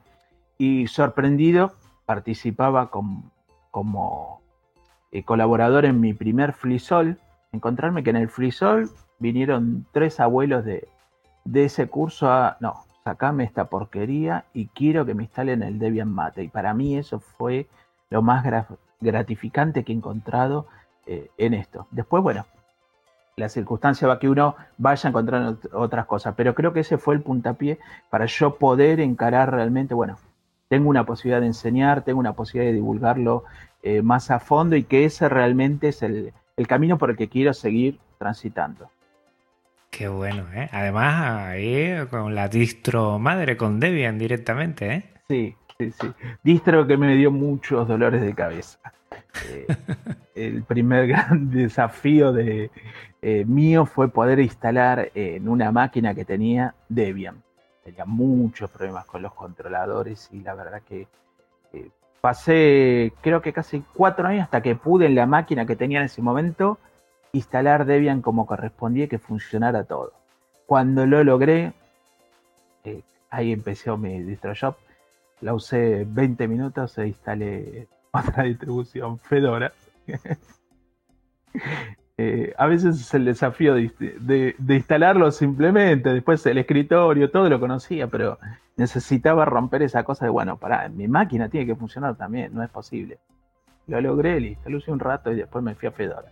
[0.57, 1.73] y sorprendido
[2.05, 4.39] participaba como
[5.11, 7.17] eh, colaborador en mi primer FreeSol,
[7.51, 10.87] encontrarme que en el FreeSol vinieron tres abuelos de,
[11.45, 16.13] de ese curso a, no, sacame esta porquería y quiero que me instalen el Debian
[16.13, 16.43] Mate.
[16.43, 17.67] Y para mí eso fue
[18.09, 18.45] lo más
[18.99, 20.67] gratificante que he encontrado
[21.05, 21.87] eh, en esto.
[21.91, 22.45] Después, bueno,
[23.35, 27.15] la circunstancia va que uno vaya a encontrar otras cosas, pero creo que ese fue
[27.15, 30.17] el puntapié para yo poder encarar realmente, bueno,
[30.67, 33.43] tengo una posibilidad de enseñar, tengo una posibilidad de divulgarlo
[33.83, 36.33] eh, más a fondo y que ese realmente es el,
[36.67, 38.89] camino por el que quiero seguir transitando.
[39.91, 40.69] Qué bueno, ¿eh?
[40.71, 45.13] Además, ahí con la distro madre, con Debian directamente, ¿eh?
[45.27, 46.07] Sí, sí, sí.
[46.43, 48.79] Distro que me dio muchos dolores de cabeza.
[49.47, 49.67] Eh,
[50.35, 52.69] el primer gran desafío de,
[53.21, 57.43] eh, mío fue poder instalar en una máquina que tenía Debian.
[57.83, 61.07] Tenía muchos problemas con los controladores y la verdad que
[61.73, 61.89] eh,
[62.21, 66.05] pasé creo que casi cuatro años hasta que pude en la máquina que tenía en
[66.05, 66.77] ese momento
[67.33, 70.13] instalar Debian como correspondía que funcionara todo.
[70.65, 71.73] Cuando lo logré,
[73.29, 74.77] ahí empezó mi DistroShop.
[75.41, 79.71] La usé 20 minutos e instalé otra distribución, Fedora.
[82.21, 88.07] Eh, a veces es el desafío de, instalarlo simplemente, después el escritorio, todo lo conocía,
[88.07, 88.37] pero
[88.75, 92.69] necesitaba romper esa cosa de, bueno, para mi máquina tiene que funcionar también, no es
[92.69, 93.19] posible.
[93.87, 96.29] Lo logré, lo usé un rato y después me fui a Fedora.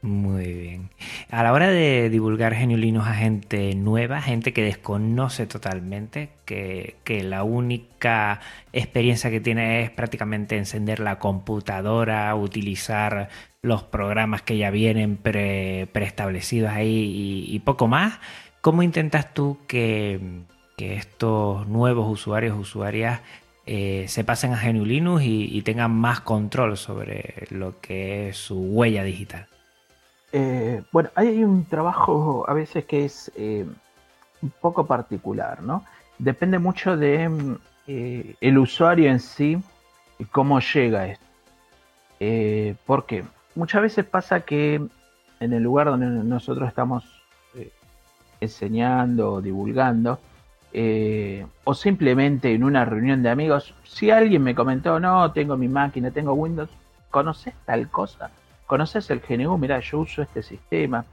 [0.00, 0.90] Muy bien.
[1.28, 7.42] A la hora de divulgar Geniulinos a gente nueva, gente que desconoce totalmente, que, la
[7.42, 8.40] única
[8.72, 13.28] experiencia que tiene es prácticamente encender la computadora, utilizar
[13.60, 18.20] los programas que ya vienen preestablecidos ahí y, poco más,
[18.60, 20.20] ¿cómo intentas tú que,
[20.78, 23.20] estos nuevos usuarios, usuarias,
[23.66, 29.02] eh, se pasen a Geniulinus y tengan más control sobre lo que es su huella
[29.02, 29.48] digital?
[30.32, 33.64] Eh, bueno, hay un trabajo a veces que es eh,
[34.42, 35.84] un poco particular, ¿no?
[36.18, 39.58] Depende mucho de mm, eh, el usuario en sí
[40.18, 41.24] y cómo llega esto.
[42.86, 44.82] porque muchas veces pasa que
[45.40, 47.04] en el lugar donde nosotros estamos
[48.40, 50.18] enseñando o divulgando,
[51.64, 56.10] o simplemente en una reunión de amigos, si alguien me comentó, no, tengo mi máquina,
[56.10, 56.70] tengo Windows,
[57.10, 58.30] ¿conoces tal cosa?
[58.68, 61.06] Conoces el GNU, mira, yo uso este sistema,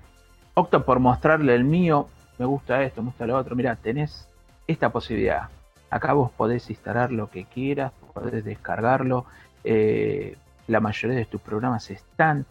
[0.56, 4.28] opto por mostrarle el mío, me gusta esto, me gusta lo otro, mira, tenés
[4.68, 5.48] esta posibilidad.
[5.90, 9.26] Acá vos podés instalar lo que quieras, podés descargarlo,
[9.64, 10.36] eh,
[10.68, 12.46] la mayoría de tus programas están.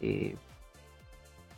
[0.00, 0.34] Eh,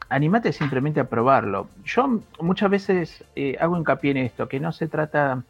[0.09, 1.69] animate simplemente a probarlo.
[1.85, 5.45] Yo muchas veces eh, hago hincapié en esto, que no se trata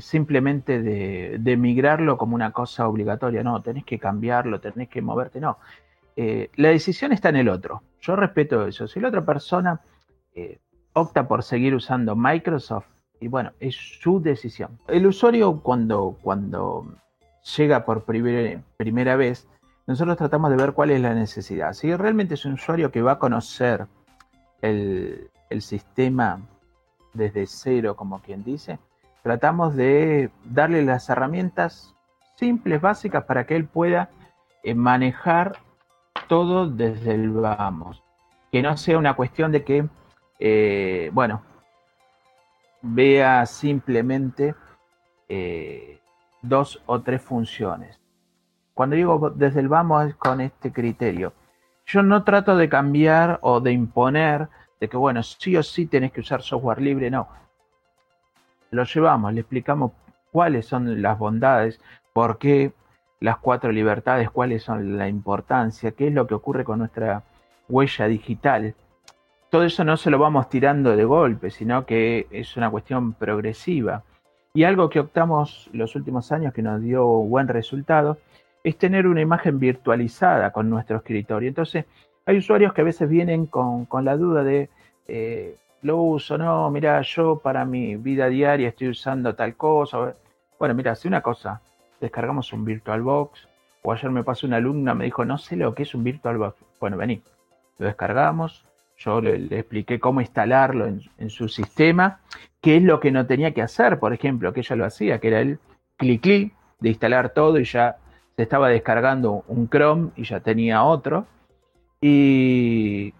[0.00, 5.40] simplemente de, de, migrarlo como una cosa obligatoria, no, tenés que cambiarlo, tenés que moverte,
[5.40, 5.58] no.
[6.16, 7.82] Eh, la decisión está en el otro.
[8.00, 8.88] Yo respeto eso.
[8.88, 9.80] Si la otra persona
[10.34, 10.58] eh,
[10.94, 12.86] opta por seguir usando Microsoft,
[13.20, 14.78] y bueno, es su decisión.
[14.88, 16.86] El usuario cuando, cuando
[17.56, 19.46] llega por primera vez,
[19.86, 21.72] nosotros tratamos de ver cuál es la necesidad.
[21.72, 23.86] Si realmente es un usuario que va a conocer
[24.60, 26.40] el, el sistema
[27.14, 28.78] desde cero, como quien dice,
[29.22, 31.94] tratamos de darle las herramientas
[32.36, 34.10] simples, básicas, para que él pueda
[34.62, 35.58] eh, manejar
[36.28, 38.02] todo desde el vamos.
[38.52, 39.88] Que no sea una cuestión de que
[40.38, 41.42] eh, bueno,
[42.82, 44.54] vea simplemente
[45.28, 46.00] eh,
[46.42, 47.98] dos o tres funciones.
[48.74, 51.32] Cuando digo desde el vamos es con este criterio.
[51.86, 54.48] Yo no trato de cambiar o de imponer
[54.80, 57.28] de que, bueno, sí o sí tenés que usar software libre, no.
[58.70, 59.92] Lo llevamos, le explicamos
[60.32, 61.80] cuáles son las bondades,
[62.12, 62.72] por qué
[63.20, 67.22] las cuatro libertades, cuáles son la importancia, qué es lo que ocurre con nuestra
[67.68, 68.74] huella digital.
[69.50, 74.02] Todo eso no se lo vamos tirando de golpe, sino que es una cuestión progresiva.
[74.54, 78.18] Y algo que optamos los últimos años que nos dio buen resultado
[78.64, 81.48] es tener una imagen virtualizada con nuestro escritorio.
[81.48, 81.84] Entonces,
[82.24, 84.68] hay usuarios que a veces vienen con, la duda de,
[85.06, 90.16] eh, lo uso, no, mira, yo para mi vida diaria estoy usando tal cosa.
[90.58, 91.60] Bueno, mira, hace una cosa,
[92.00, 93.48] descargamos un VirtualBox,
[93.82, 96.56] o ayer me pasó una alumna, me dijo, no sé lo que es un VirtualBox.
[96.80, 97.22] Bueno, vení,
[97.78, 98.66] lo descargamos,
[98.98, 102.20] yo le, expliqué cómo instalarlo en, su sistema,
[102.60, 105.28] qué es lo que no tenía que hacer, por ejemplo, que ella lo hacía, que
[105.28, 105.58] era el
[105.96, 107.96] clic clic de instalar todo y ya
[108.36, 111.26] se estaba descargando un Chrome y ya tenía otro.
[112.00, 113.14] Y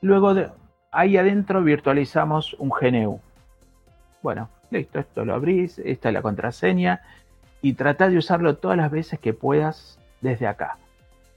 [0.00, 0.50] luego de,
[0.92, 3.20] ahí adentro virtualizamos un GNU.
[4.22, 7.00] Bueno, listo, esto lo abrís, esta es la contraseña
[7.62, 10.78] y trata de usarlo todas las veces que puedas desde acá.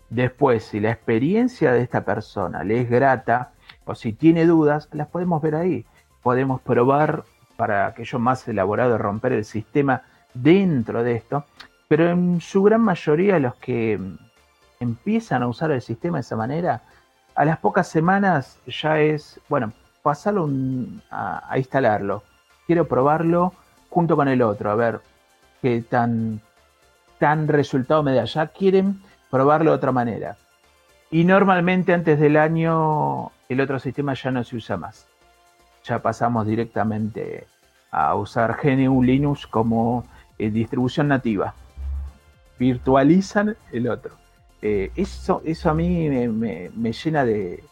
[0.10, 3.52] Después, si la experiencia de esta persona le es grata
[3.86, 5.86] o si tiene dudas, las podemos ver ahí.
[6.22, 7.24] Podemos probar
[7.56, 10.04] para aquello más elaborado romper el sistema
[10.34, 11.46] dentro de esto,
[11.88, 14.00] pero en su gran mayoría los que
[14.80, 16.82] empiezan a usar el sistema de esa manera,
[17.36, 20.50] a las pocas semanas ya es, bueno, pasarlo
[21.10, 22.24] a, instalarlo.
[22.66, 23.54] Quiero probarlo
[23.90, 25.02] junto con el otro, a ver
[25.62, 26.42] qué tan,
[27.20, 28.26] tan resultado me da.
[28.26, 30.38] Ya quieren probarlo de otra manera.
[31.10, 35.08] Y normalmente antes del año el otro sistema ya no se usa más.
[35.84, 37.48] Ya pasamos directamente
[37.92, 40.06] a usar GNU Linux como
[40.38, 41.54] eh, distribución nativa.
[42.58, 44.16] Virtualizan el otro.
[44.62, 47.64] Eh, eso, eso a mí me, llena de,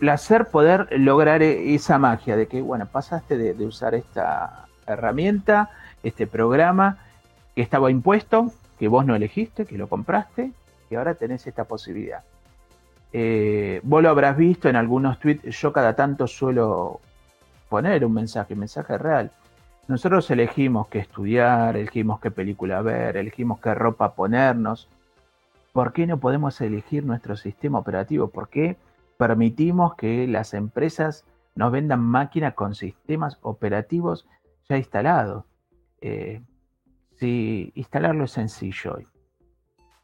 [0.00, 5.70] placer poder lograr e, esa magia de que, bueno, pasaste de, de usar esta herramienta,
[6.02, 6.98] este programa
[7.54, 10.50] que estaba impuesto que vos no elegiste, que lo compraste,
[10.90, 12.22] y ahora tenés esta posibilidad.
[13.12, 17.00] Eh, vos lo habrás visto en algunos tweets, yo cada tanto suelo
[17.68, 19.30] poner un mensaje, mensaje real.
[19.88, 24.88] Nosotros elegimos qué estudiar, elegimos qué película ver, elegimos qué ropa ponernos.
[25.72, 28.28] ¿Por qué no podemos elegir nuestro sistema operativo?
[28.28, 28.76] ¿Por qué
[29.16, 34.26] permitimos que las empresas nos vendan máquinas con sistemas operativos
[34.68, 35.44] ya instalados?
[36.02, 36.42] Eh,
[37.14, 38.98] si instalarlo es sencillo.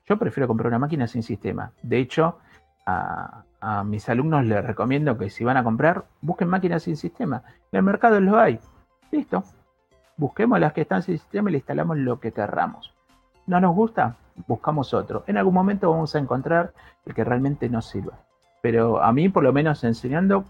[0.07, 1.73] Yo prefiero comprar una máquina sin sistema.
[1.83, 2.39] De hecho,
[2.87, 3.45] a,
[3.85, 7.43] mis alumnos les recomiendo que si van a comprar, busquen máquinas sin sistema.
[7.73, 8.61] En el mercado lo hay.
[9.11, 9.43] Listo.
[10.17, 12.95] Busquemos las que están sin sistema y le instalamos lo que querramos.
[13.47, 14.17] ¿No nos gusta?
[14.47, 15.25] Buscamos otro.
[15.27, 16.73] En algún momento vamos a encontrar
[17.05, 18.21] el que realmente nos sirva.
[18.63, 20.45] Pero a mí, por lo menos enseñando,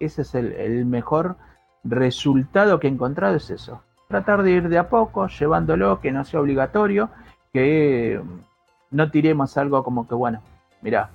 [0.00, 1.36] ese es el mejor
[1.82, 6.24] resultado que he encontrado, es eso tratar de ir de a poco, llevándolo, que no
[6.24, 7.10] sea obligatorio,
[7.52, 8.20] que
[8.90, 10.42] no tiremos algo como que, bueno,
[10.82, 11.10] mira,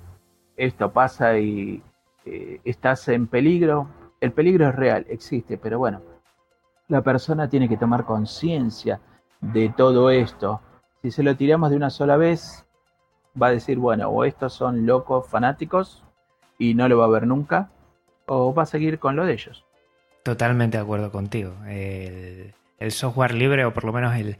[0.56, 1.82] esto pasa y
[2.24, 3.88] eh, estás en peligro.
[4.20, 6.02] El peligro es real, existe, pero bueno,
[6.88, 9.00] la persona tiene que tomar conciencia
[9.40, 10.60] de todo esto.
[11.02, 12.66] Si se lo tiramos de una sola vez,
[13.40, 16.04] va a decir, bueno, o estos son locos fanáticos
[16.58, 17.70] y no lo va a ver nunca,
[18.26, 19.64] o va a seguir con lo de ellos.
[20.22, 21.54] Totalmente de acuerdo contigo.
[22.80, 24.36] El software libre, o por lo menos el,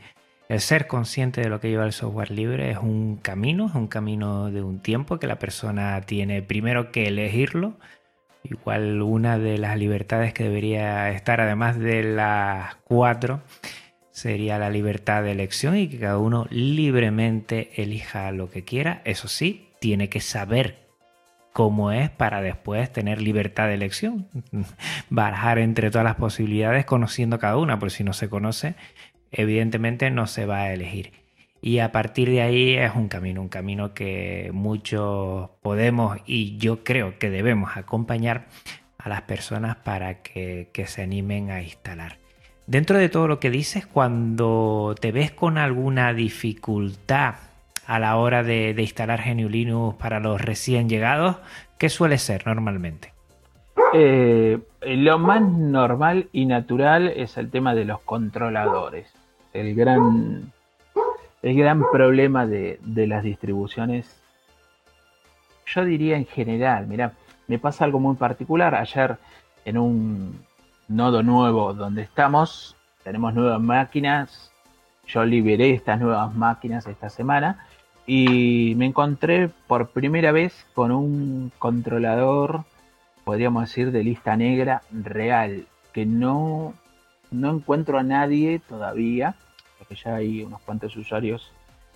[0.59, 4.51] ser consciente de lo que lleva el software libre, es un camino, es un camino
[4.51, 7.75] de un tiempo que la persona tiene primero que elegirlo.
[8.43, 13.43] Igual una de las libertades que debería estar, además de las cuatro,
[14.11, 19.03] sería la libertad de elección y que cada uno libremente elija lo que quiera.
[19.05, 20.90] Eso sí, tiene que saber
[21.53, 24.29] cómo es para después tener libertad de elección,
[25.11, 28.75] barajar entre todas las posibilidades conociendo cada una, porque si no se conoce,
[29.31, 31.13] evidentemente no se va a elegir.
[31.63, 36.85] Y a partir de ahí es un camino, un camino que muchos podemos y yo
[36.85, 38.47] creo que debemos acompañar
[38.97, 42.19] a las personas para que, que se animen a instalar.
[42.67, 47.35] Dentro de todo lo que dices, cuando te ves con alguna dificultad
[47.91, 51.39] a la hora de, instalar GNU Linux para los recién llegados?
[51.77, 53.13] ¿Qué suele ser normalmente?
[53.93, 59.13] Eh, lo más normal y natural es el tema de los controladores.
[59.53, 60.53] El gran,
[61.43, 64.23] el gran problema de, las distribuciones,
[65.67, 67.15] yo diría en general, mira,
[67.49, 68.77] me pasa algo muy particular.
[68.77, 69.17] Ayer
[69.65, 70.47] en un
[70.87, 74.53] nodo nuevo donde estamos, tenemos nuevas máquinas,
[75.09, 77.67] yo liberé estas nuevas máquinas esta semana
[78.13, 82.65] y me encontré por primera vez con un controlador,
[83.23, 86.75] podríamos decir, de lista negra real, que no,
[87.31, 89.37] no encuentro a nadie todavía,
[89.79, 91.53] porque ya hay unos cuantos usuarios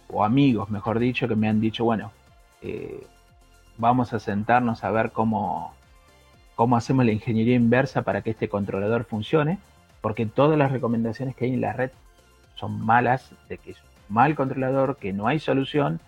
[0.07, 2.13] o amigos, mejor dicho, que me han dicho, bueno,
[2.63, 3.05] eh,
[3.77, 5.75] vamos a sentarnos a ver cómo,
[6.55, 9.59] cómo hacemos la ingeniería inversa para que este controlador funcione,
[10.01, 11.91] porque todas las recomendaciones que hay en la red
[12.55, 13.75] son malas, de que
[14.15, 16.01] mal controlador, que no hay solución,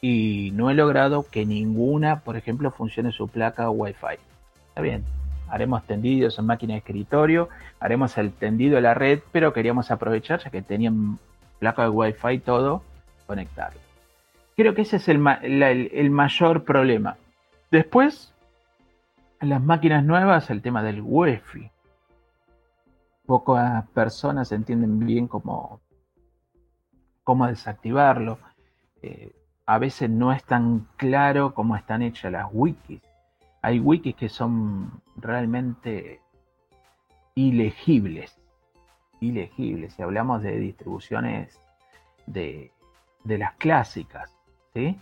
[0.00, 4.18] y no he logrado que ninguna, por ejemplo, funcione su placa Wi-Fi.
[4.68, 5.04] Está bien,
[5.48, 10.40] haremos tendidos en máquina de escritorio, haremos el tendido de la red, pero queríamos aprovechar,
[10.42, 11.18] ya que tenían
[11.58, 12.82] placa de Wi-Fi todo,
[13.26, 13.80] conectarlo.
[14.56, 15.18] Creo que ese es el,
[16.10, 17.16] mayor problema.
[17.70, 18.32] Después,
[19.40, 21.70] las máquinas nuevas, el tema del Wi-Fi.
[23.26, 25.80] Pocas personas entienden bien cómo,
[27.26, 28.38] cómo desactivarlo.
[29.02, 29.32] Eh,
[29.66, 33.02] a veces no es tan claro cómo están hechas las wikis.
[33.62, 36.20] Hay wikis que son realmente
[37.34, 38.38] ilegibles.
[39.18, 39.94] Ilegibles.
[39.94, 41.60] Si hablamos de distribuciones
[42.26, 42.70] de,
[43.24, 44.30] de las clásicas.
[44.72, 44.96] ¿sí?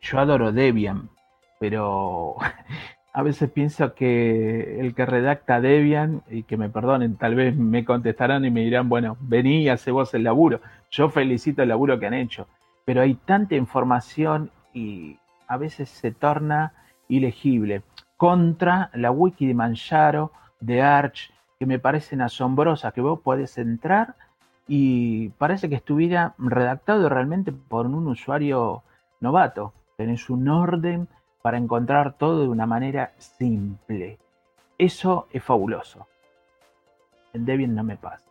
[0.00, 1.10] Yo adoro Debian,
[1.58, 2.36] pero
[3.12, 7.84] a veces pienso que el que redacta Debian, y que me perdonen, tal vez me
[7.84, 10.60] contestarán y me dirán, bueno, vení y vos el laburo.
[10.90, 12.46] Yo felicito el laburo que han hecho,
[12.84, 16.72] pero hay tanta información y a veces se torna
[17.08, 17.82] ilegible.
[18.16, 20.30] Contra la wiki de Manjaro,
[20.60, 24.14] de Arch, que me parecen asombrosas, que vos podés entrar
[24.68, 28.82] y parece que estuviera redactado realmente por un usuario
[29.20, 29.72] novato.
[29.96, 31.08] Tenés un orden
[31.42, 34.18] para encontrar todo de una manera simple.
[34.78, 36.06] Eso es fabuloso.
[37.32, 38.24] En Debian no me pasa.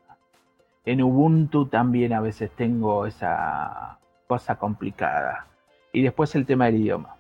[0.85, 5.47] En Ubuntu también a veces tengo esa cosa complicada.
[5.91, 7.15] Y después el tema del idioma.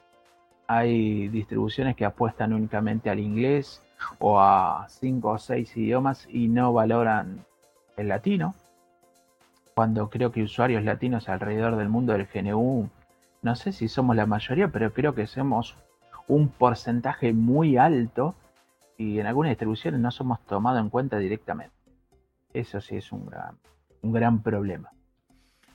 [0.67, 3.83] Hay distribuciones que apuestan únicamente al inglés
[4.19, 7.45] o a cinco o seis idiomas y no valoran
[7.97, 8.53] el latino.
[9.73, 12.89] Cuando creo que usuarios latinos alrededor del mundo del GNU
[13.41, 15.75] no sé si somos la mayoría, pero creo que somos
[16.27, 18.35] un porcentaje muy alto
[18.97, 21.73] y en algunas distribuciones no somos tomados en cuenta directamente.
[22.53, 23.57] Eso sí es un gran,
[24.01, 24.91] un gran problema.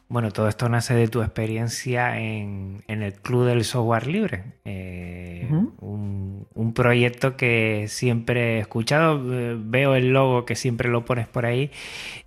[0.08, 5.48] Bueno, todo esto nace de tu experiencia en, el Club del Software Libre, eh,
[5.80, 11.26] un, un, proyecto que siempre he escuchado, eh, veo el logo que siempre lo pones
[11.26, 11.70] por ahí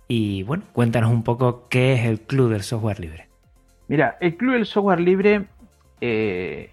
[0.08, 3.27] y bueno, cuéntanos un poco qué es el Club del Software Libre.
[3.88, 5.46] Mira, el Club del Software Libre
[6.02, 6.70] eh,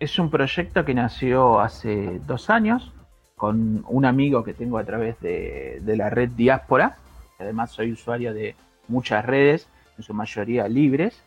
[0.00, 2.90] es un proyecto que nació hace dos años
[3.36, 6.96] con un amigo que tengo a través de, la red Diáspora.
[7.38, 8.54] Además soy usuario de
[8.88, 9.68] muchas redes,
[9.98, 11.22] en su mayoría libres.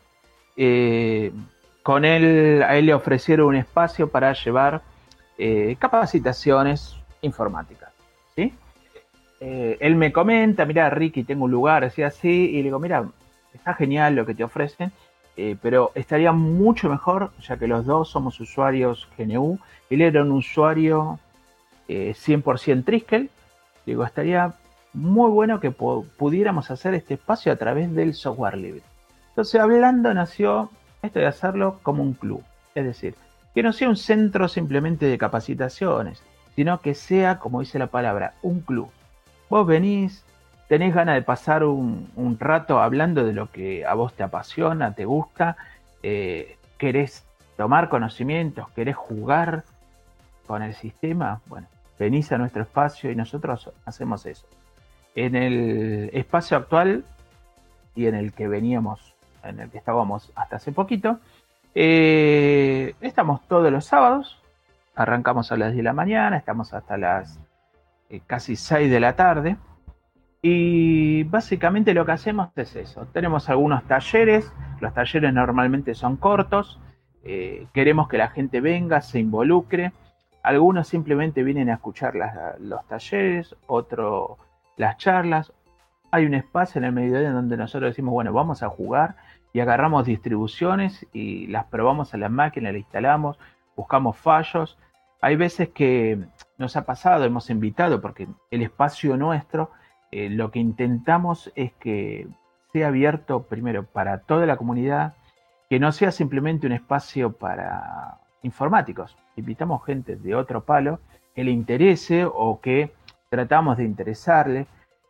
[0.58, 1.32] Eh,
[1.84, 4.82] con él, a él le ofrecieron un espacio para llevar
[5.38, 7.92] eh, capacitaciones informáticas.
[8.36, 8.54] ¿sí?
[9.40, 13.06] él me comenta, mira Ricky, tengo un lugar, así así, y le digo, mira,
[13.56, 14.92] está genial lo que te ofrecen,
[15.38, 19.60] eh, pero estaría mucho mejor, ya que los dos somos usuarios GNU.
[19.90, 21.20] Él era un usuario
[21.88, 23.30] 100% eh, Triskel.
[23.86, 24.54] Digo, estaría
[24.94, 28.82] muy bueno que pudiéramos hacer este espacio a través del software libre.
[29.30, 30.70] Entonces, hablando, nació
[31.02, 32.42] esto de hacerlo como un club.
[32.74, 33.16] Es decir,
[33.54, 36.24] que no sea un centro simplemente de capacitaciones,
[36.56, 38.90] sino que sea, como dice la palabra, un club.
[39.50, 40.25] Vos venís,
[40.68, 45.06] tenés ganas de pasar un, rato hablando de lo que a vos te apasiona, te
[45.06, 45.58] gusta,
[46.04, 47.26] eh, querés
[47.58, 49.64] tomar conocimientos, querés jugar
[50.48, 54.48] con el sistema, bueno, venís a nuestro espacio y nosotros hacemos eso.
[55.16, 57.06] En el espacio actual
[57.96, 61.20] y en el que veníamos, en el que estábamos hasta hace poquito,
[61.74, 64.42] eh, estamos todos los sábados,
[64.96, 67.40] arrancamos a las 10 de la mañana, estamos hasta las
[68.10, 69.58] eh, casi 6 de la tarde.
[70.48, 73.08] Y básicamente lo que hacemos es eso.
[73.08, 76.80] Tenemos algunos talleres, los talleres normalmente son cortos,
[77.24, 79.92] eh, queremos que la gente venga, se involucre.
[80.44, 82.14] Algunos simplemente vienen a escuchar
[82.60, 84.38] los talleres, otros
[84.78, 85.52] las charlas.
[86.12, 89.16] Hay un espacio en el mediodía donde nosotros decimos, bueno, vamos a jugar
[89.52, 93.40] y agarramos distribuciones y las probamos en la máquina, las instalamos,
[93.76, 94.78] buscamos fallos.
[95.22, 96.20] Hay veces que
[96.60, 99.72] nos ha pasado, hemos invitado, porque el espacio nuestro
[100.18, 102.26] eh, lo que intentamos es que
[102.72, 105.16] sea abierto primero para toda la comunidad,
[105.70, 109.18] que no sea simplemente un espacio para informáticos.
[109.36, 111.02] Invitamos gente de otro palo
[111.36, 112.94] que le interese o que
[113.30, 114.68] tratamos de interesarle.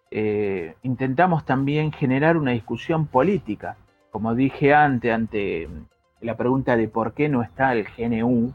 [0.09, 3.77] Eh, intentamos también generar una discusión política.
[4.09, 5.69] Como dije antes, ante
[6.19, 8.53] la pregunta de por qué no está el GNU,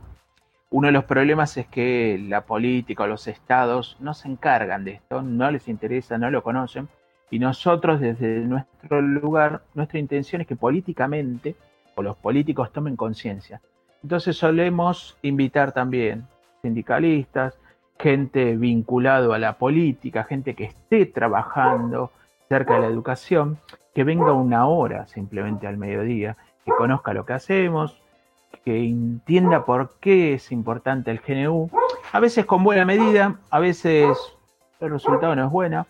[0.70, 4.92] uno de los problemas es que la política o los estados no se encargan de
[4.92, 6.88] esto, no les interesa, no lo conocen,
[7.30, 11.56] y nosotros desde nuestro lugar, nuestra intención es que políticamente,
[11.96, 13.60] o los políticos tomen conciencia.
[14.02, 16.26] Entonces solemos invitar también
[16.62, 17.58] sindicalistas,
[17.98, 22.12] gente vinculado a la política, gente que esté trabajando
[22.48, 23.58] cerca de la educación,
[23.94, 28.00] que venga una hora simplemente al mediodía, que conozca lo que hacemos,
[28.64, 31.70] que entienda por qué es importante el GNU,
[32.12, 34.16] a veces con buena medida, a veces
[34.80, 35.86] el resultado no es bueno.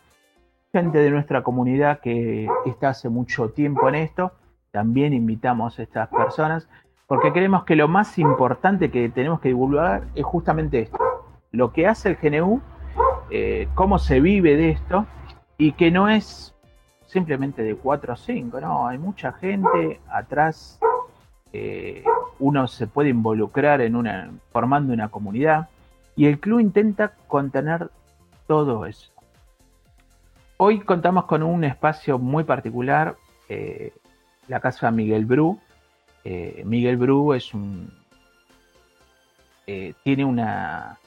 [0.73, 4.33] Gente de nuestra comunidad que está hace mucho tiempo en esto,
[4.71, 6.69] también invitamos a estas personas,
[7.09, 10.99] porque creemos que lo más importante que tenemos que divulgar es justamente esto,
[11.51, 12.61] lo que hace el GNU,
[13.31, 15.07] eh, cómo se vive de esto,
[15.59, 16.55] y que no es
[17.07, 20.79] simplemente de 4 o 5, no, hay mucha gente atrás
[21.53, 22.05] eh,
[22.39, 25.69] uno se puede involucrar en una, formando una comunidad
[26.17, 27.91] y el club intenta contener
[28.47, 29.11] todo eso.
[30.57, 33.17] Hoy contamos con un espacio muy particular,
[33.49, 33.93] eh,
[34.49, 35.59] la casa Miguel Bru.
[36.25, 37.99] Eh, Miguel Bru es un
[40.03, 40.99] tiene una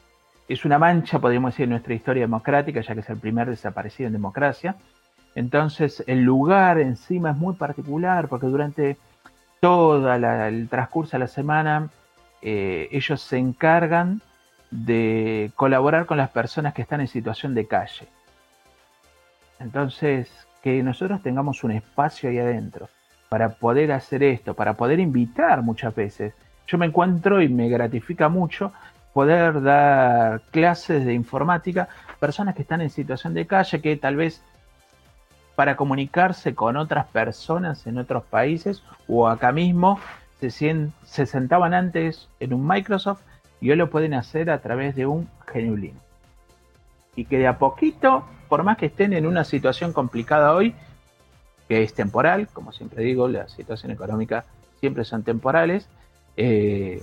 [0.48, 4.08] es una mancha, podríamos decir, en nuestra historia democrática, ya que es el primer desaparecido
[4.08, 4.76] en democracia.
[5.36, 8.98] Entonces, el lugar encima es muy particular porque durante
[9.64, 11.90] todo el transcurso de la semana,
[12.42, 14.22] eh, ellos se encargan
[14.72, 18.10] de colaborar con las personas que están en situación de calle.
[19.60, 20.30] Entonces,
[20.62, 22.90] que nosotros tengamos un espacio ahí adentro
[23.30, 26.34] para poder hacer esto, para poder invitar muchas veces.
[26.68, 28.74] Yo me encuentro y me gratifica mucho
[29.14, 34.18] poder dar clases de informática a personas que están en situación de calle, que tal
[34.18, 34.44] vez
[35.56, 40.00] para comunicarse con otras personas en otros países o acá mismo.
[40.40, 40.50] Se,
[41.04, 43.22] se sentaban antes en un Microsoft
[43.62, 45.78] y hoy lo pueden hacer a través de un GNU
[47.16, 50.76] Y que de a poquito, por más que estén en una situación complicada hoy,
[51.70, 54.44] que es temporal, como siempre digo, la situación económica
[54.82, 55.88] siempre son temporales,
[56.36, 57.02] eh,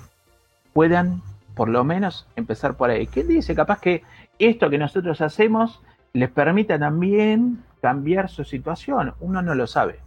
[0.75, 1.23] puedan
[1.55, 3.07] por lo menos empezar por ahí.
[3.07, 3.55] ¿Quién dice?
[3.55, 4.03] Capaz que
[4.39, 5.81] esto que nosotros hacemos
[6.13, 9.15] les permita también cambiar su situación.
[9.21, 10.01] Uno no lo sabe,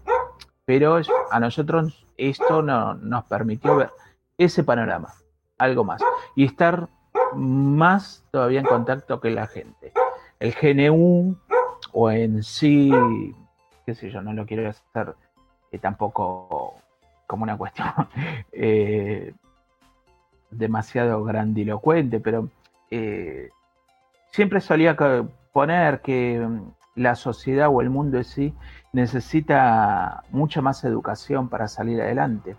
[0.65, 0.99] pero
[1.31, 3.89] a nosotros esto no, nos permitió ver
[4.37, 5.13] ese panorama,
[5.57, 6.01] algo más,
[6.35, 6.87] y estar
[7.35, 9.93] más todavía en contacto que la gente.
[10.39, 11.35] El GNU
[11.91, 12.91] o en sí,
[13.85, 15.15] qué sé yo, no lo quiero hacer
[15.71, 16.75] eh, tampoco
[17.27, 17.87] como una cuestión
[18.51, 19.33] eh,
[20.51, 22.49] demasiado grandilocuente, pero
[22.91, 23.49] eh,
[24.31, 24.95] siempre solía
[25.53, 26.45] poner que
[26.95, 28.53] la sociedad o el mundo en sí
[28.91, 32.57] necesita mucha más educación para salir adelante.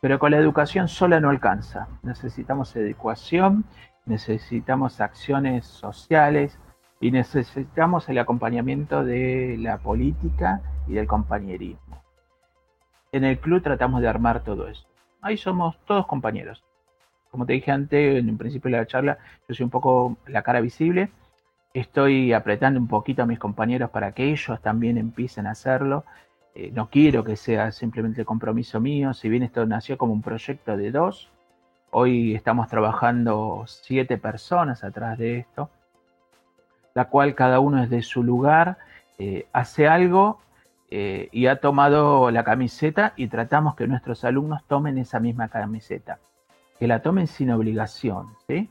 [0.00, 1.88] Pero con la educación sola no alcanza.
[2.02, 3.64] Necesitamos educación,
[4.04, 6.58] necesitamos acciones sociales
[7.00, 12.02] y necesitamos el acompañamiento de la política y del compañerismo.
[13.12, 14.86] En el club tratamos de armar todo eso.
[15.22, 16.64] Ahí somos todos compañeros.
[17.30, 19.18] Como te dije antes, en el principio de la charla,
[19.48, 21.10] yo soy un poco la cara visible
[21.76, 26.06] Estoy apretando un poquito a mis compañeros para que ellos también empiecen a hacerlo.
[26.54, 30.74] Eh, no quiero que sea simplemente compromiso mío, si bien esto nació como un proyecto
[30.74, 31.30] de dos,
[31.90, 35.68] hoy estamos trabajando siete personas atrás de esto,
[36.94, 38.78] la cual cada uno desde su lugar
[39.18, 40.40] eh, hace algo
[40.90, 46.20] eh, y ha tomado la camiseta y tratamos que nuestros alumnos tomen esa misma camiseta,
[46.78, 48.70] que la tomen sin obligación, ¿sí?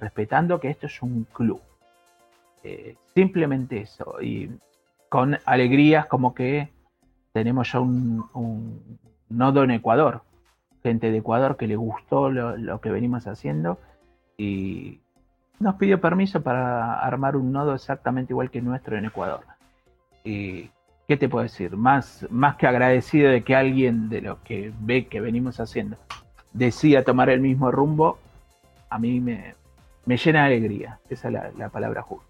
[0.00, 1.60] respetando que esto es un club.
[2.62, 4.20] Eh, simplemente eso.
[4.20, 4.50] Y
[5.08, 6.70] con alegrías como que
[7.32, 8.98] tenemos ya un,
[9.28, 10.22] nodo en Ecuador.
[10.82, 13.78] Gente de Ecuador que le gustó lo, que venimos haciendo
[14.38, 15.00] y
[15.58, 19.40] nos pidió permiso para armar un nodo exactamente igual que nuestro en Ecuador.
[20.24, 20.70] Y
[21.06, 21.76] ¿qué te puedo decir?
[21.76, 25.98] Más, más que agradecido de que alguien de lo que ve que venimos haciendo
[26.52, 28.18] decida tomar el mismo rumbo,
[28.88, 29.54] a mí me,
[30.06, 30.98] llena de alegría.
[31.08, 32.29] Esa es la palabra justa.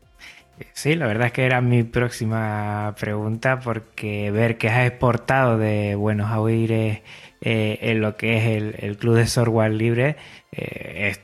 [0.73, 5.95] Sí, la verdad es que era mi próxima pregunta porque ver que has exportado de
[5.95, 7.01] Buenos Aires
[7.43, 10.17] eh, en lo que es el, Club de Software Libre
[10.53, 11.17] eh,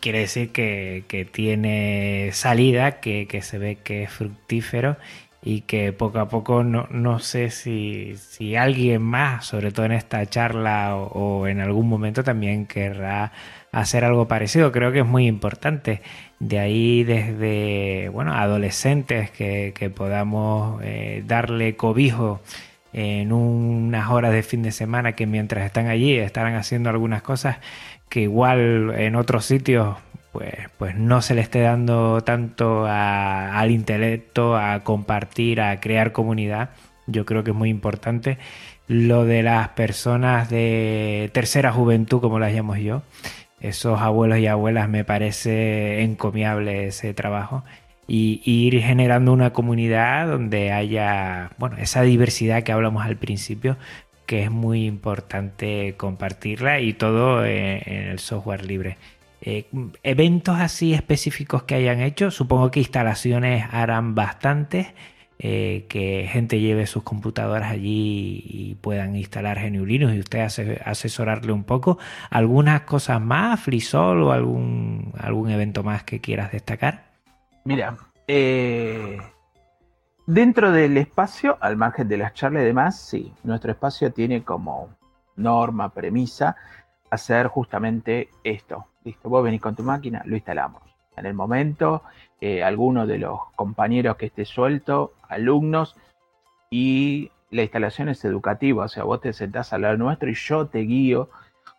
[0.00, 4.96] quiere decir que, tiene salida, que, se ve que es fructífero
[5.42, 9.92] y que poco a poco no, no sé si, si, alguien más, sobre todo en
[9.92, 13.32] esta charla o, en algún momento también querrá
[13.76, 14.72] hacer algo parecido.
[14.72, 16.00] Creo que es muy importante.
[16.38, 22.40] De ahí desde, bueno, adolescentes que, podamos eh, darle cobijo
[22.94, 27.58] en unas horas de fin de semana que mientras están allí estarán haciendo algunas cosas
[28.08, 29.96] que igual en otros sitios
[30.32, 36.70] pues, pues no se le esté dando tanto al intelecto, a compartir, a crear comunidad.
[37.06, 38.38] Yo creo que es muy importante.
[38.88, 43.02] Lo de las personas de tercera juventud, como las llamo yo,
[43.60, 47.64] esos abuelos y abuelas, me parece encomiable ese trabajo.
[48.08, 53.76] Y, ir generando una comunidad donde haya bueno, esa diversidad que hablamos al principio,
[54.26, 58.96] que es muy importante compartirla y todo en el software libre.
[59.40, 59.66] Eh,
[60.02, 64.88] eventos así específicos que hayan hecho, supongo que instalaciones harán bastantes,
[65.38, 70.40] eh, que gente lleve sus computadoras allí y puedan instalar GNU y usted
[70.84, 71.98] asesorarle un poco.
[72.30, 77.04] ¿Algunas cosas más, FreeSol o algún, algún evento más que quieras destacar?
[77.64, 79.18] Mira, eh,
[80.26, 84.88] dentro del espacio, al margen de las charlas y demás, sí, nuestro espacio tiene como
[85.36, 86.56] norma, premisa,
[87.10, 90.82] hacer justamente esto, Listo, vos venís con tu máquina, lo instalamos.
[91.16, 92.02] En el momento,
[92.40, 95.96] eh, alguno de los compañeros que esté suelto, alumnos,
[96.70, 100.66] y la instalación es educativa, o sea, vos te sentás al lado nuestro y yo
[100.66, 101.30] te guío,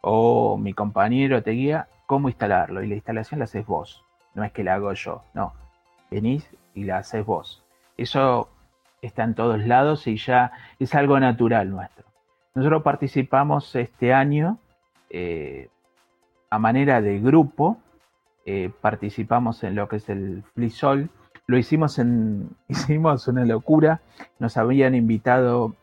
[0.02, 4.52] o mi compañero te guía cómo instalarlo, y la instalación la haces vos, no es
[4.52, 5.54] que la hago yo, no,
[6.10, 7.64] venís y la haces vos.
[7.98, 8.50] Eso
[9.02, 12.06] está en todos lados y ya es algo natural nuestro.
[12.56, 14.58] Nosotros participamos este año
[15.10, 15.70] eh,
[16.50, 17.78] a manera de grupo,
[18.50, 21.10] eh, participamos en lo que es el FliSol.
[21.48, 24.00] Lo hicimos en, hicimos una locura.
[24.40, 25.76] Nos habían invitado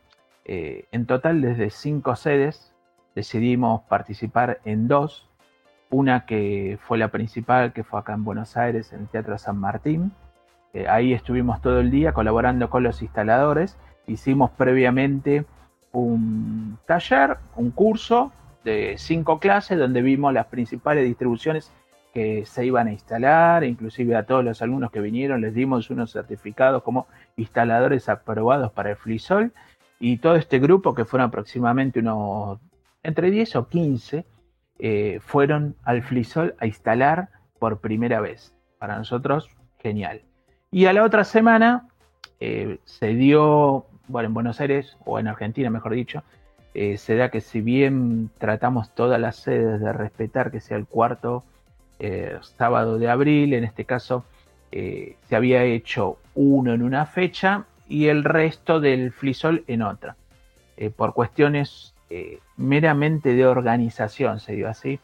[0.46, 2.72] eh, en total desde cinco sedes.
[3.14, 5.28] Decidimos participar en dos.
[5.90, 9.58] Una que fue la principal, que fue acá en Buenos Aires, en el Teatro San
[9.58, 10.12] Martín.
[10.72, 13.76] Eh, ahí estuvimos todo el día colaborando con los instaladores.
[14.06, 15.44] Hicimos previamente
[15.92, 18.32] un taller, un curso
[18.64, 21.70] de cinco clases donde vimos las principales distribuciones
[22.14, 26.12] que se iban a instalar, inclusive a todos los alumnos que vinieron les dimos unos
[26.12, 29.52] certificados como instaladores aprobados para el FliSol
[29.98, 32.60] y todo este grupo que fueron aproximadamente unos
[33.02, 34.24] entre 10 o 15
[34.78, 38.54] eh, fueron al FliSol a instalar por primera vez.
[38.78, 39.48] Para nosotros,
[39.78, 40.22] genial.
[40.70, 41.88] Y a la otra semana
[42.40, 46.22] eh, se dio, bueno, en Buenos Aires, o en Argentina mejor dicho,
[46.74, 50.86] eh, se da que si bien tratamos todas las sedes de respetar que sea el
[50.86, 51.44] cuarto
[51.98, 54.24] eh, sábado de abril, en este caso
[54.72, 60.16] eh, se había hecho uno en una fecha y el resto del flisol en otra.
[60.96, 61.94] por cuestiones
[62.56, 65.00] meramente de organización, se dio así.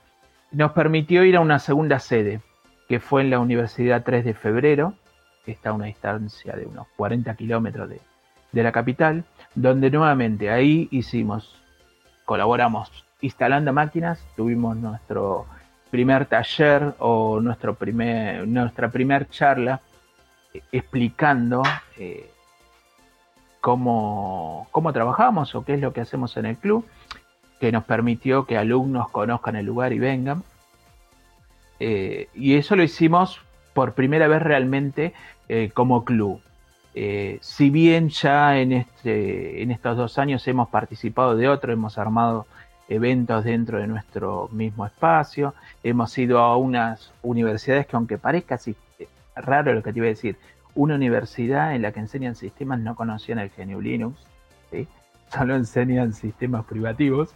[0.50, 2.40] Nos permitió ir a una segunda sede,
[2.88, 4.94] que fue en la Universidad 3 de Febrero,
[5.44, 8.00] que está a una distancia de unos 40 kilómetros de,
[8.52, 9.24] de la capital,
[9.54, 11.60] donde nuevamente ahí hicimos
[12.30, 15.46] colaboramos instalando máquinas, tuvimos nuestro
[15.90, 19.80] primer taller o nuestro primer, nuestra primera charla
[20.54, 21.62] eh, explicando
[21.98, 22.30] eh,
[23.60, 26.86] cómo, cómo trabajamos o qué es lo que hacemos en el club,
[27.58, 30.44] que nos permitió que alumnos conozcan el lugar y vengan.
[31.80, 33.40] Eh, y eso lo hicimos
[33.74, 35.14] por primera vez realmente
[35.74, 36.40] como club.
[37.40, 42.46] Si bien ya en, este, en estos dos años hemos participado de otro, hemos armado
[42.90, 48.74] eventos dentro de nuestro mismo espacio, hemos ido a unas universidades que aunque parezca así
[48.98, 50.36] eh, raro lo que te iba a decir,
[50.74, 54.20] una universidad en la que enseñan sistemas no conocían el GNU Linux,
[55.32, 57.32] solo enseñan sistemas privativos,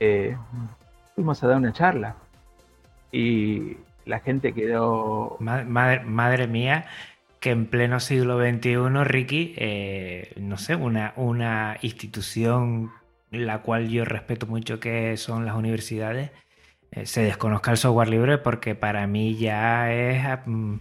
[0.00, 0.36] eh,
[1.14, 2.16] fuimos a dar una charla.
[3.12, 3.76] Y
[4.06, 5.36] la gente quedó...
[5.40, 6.86] Madre, mía,
[7.40, 12.90] que en pleno siglo XXI, Ricky, eh, no sé, una, una institución
[13.30, 16.30] la cual yo respeto mucho que son las universidades,
[16.90, 20.76] eh, se desconozca el software libre porque para mí ya es mm,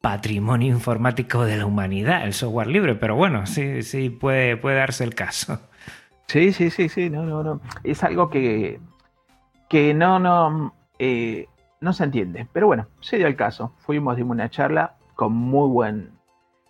[0.00, 5.04] patrimonio informático de la humanidad el software libre, pero bueno, sí, sí, puede, puede darse
[5.04, 5.60] el caso.
[6.26, 7.60] Sí, sí, sí, sí, no, no, no.
[7.84, 8.80] Es algo que,
[9.68, 11.46] que no, no, eh,
[11.80, 12.48] no se entiende.
[12.52, 13.74] Pero bueno, se dio el caso.
[13.78, 16.10] Fuimos, dimos una charla con muy buen,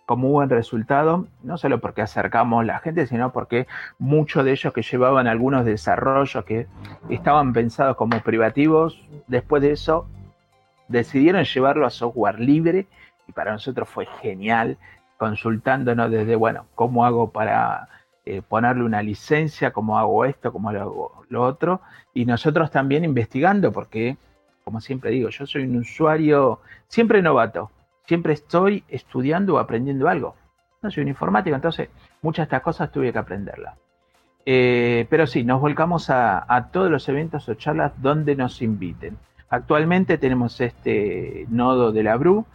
[0.07, 3.67] con muy buen resultado, no solo porque acercamos la gente, sino porque
[3.99, 6.65] muchos de ellos que llevaban algunos desarrollos que
[7.09, 10.07] estaban pensados como privativos, después de eso
[10.87, 12.87] decidieron llevarlo a software libre
[13.27, 14.77] y para nosotros fue genial
[15.17, 17.89] consultándonos desde, bueno, ¿cómo hago para
[18.23, 19.73] eh, ponerle una licencia?
[19.73, 20.53] ¿Cómo hago esto?
[20.53, 21.81] ¿Cómo hago lo otro?
[22.13, 24.15] Y nosotros también investigando, porque,
[24.63, 27.71] como siempre digo, yo soy un usuario siempre novato,
[28.07, 30.35] siempre estoy estudiando o aprendiendo algo.
[30.81, 31.89] No soy un informático, entonces
[32.21, 33.77] muchas de estas cosas tuve que aprenderlas.
[34.45, 39.17] Eh, pero sí, nos volcamos a, todos los eventos o charlas donde nos inviten.
[39.49, 42.45] Actualmente tenemos este nodo de la BRU,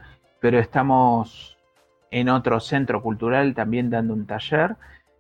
[0.41, 1.59] pero estamos
[2.11, 4.77] en otro centro cultural también dando un taller,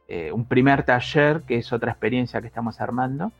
[0.08, 3.32] eh, un primer taller que es otra experiencia que estamos armando,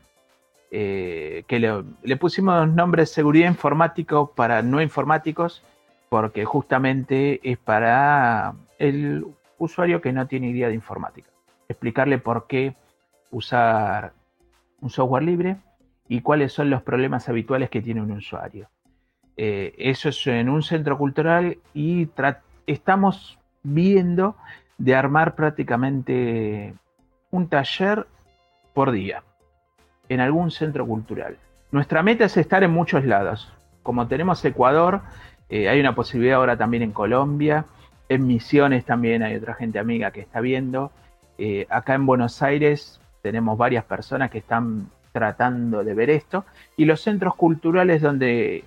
[0.69, 5.63] eh, que le, le, pusimos nombre seguridad informático para no informáticos,
[6.13, 9.25] porque justamente es para el
[9.57, 11.27] usuario que no tiene idea de informática.
[11.67, 12.75] Explicarle por qué
[13.31, 14.13] usar
[14.79, 15.57] un software libre
[16.07, 18.69] y cuáles son los problemas habituales que tiene un usuario.
[19.37, 22.07] Eh, eso es en un centro cultural y
[22.67, 24.35] estamos viendo
[24.77, 26.75] de armar prácticamente
[27.31, 28.05] un taller
[28.75, 29.23] por día
[30.09, 31.39] en algún centro cultural.
[31.71, 33.51] Nuestra meta es estar en muchos lados.
[33.81, 35.01] Como tenemos Ecuador,
[35.49, 37.65] eh, hay una posibilidad ahora también en Colombia,
[38.09, 40.91] en Misiones también hay otra gente amiga que está viendo.
[41.37, 46.45] Eh, acá en Buenos Aires tenemos varias personas que están tratando de ver esto.
[46.75, 48.65] Y los centros culturales donde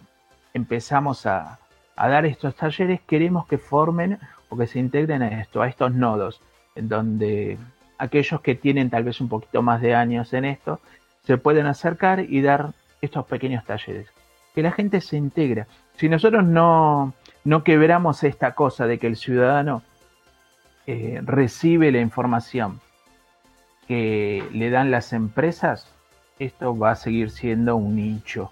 [0.55, 1.59] empezamos a,
[1.97, 4.19] dar estos talleres, queremos que formen
[4.49, 6.41] o que se integren a esto, a estos nodos,
[6.75, 7.59] en donde
[7.99, 10.81] aquellos que tienen tal vez un poquito más de años en esto,
[11.25, 14.09] se pueden acercar y dar estos pequeños talleres.
[14.55, 15.67] Que la gente se integra.
[15.97, 19.83] Si nosotros no, no quebramos esta cosa de que el ciudadano
[20.87, 22.81] eh, recibe la información
[23.89, 25.91] que le dan las empresas,
[26.39, 28.51] esto va a seguir siendo un nicho.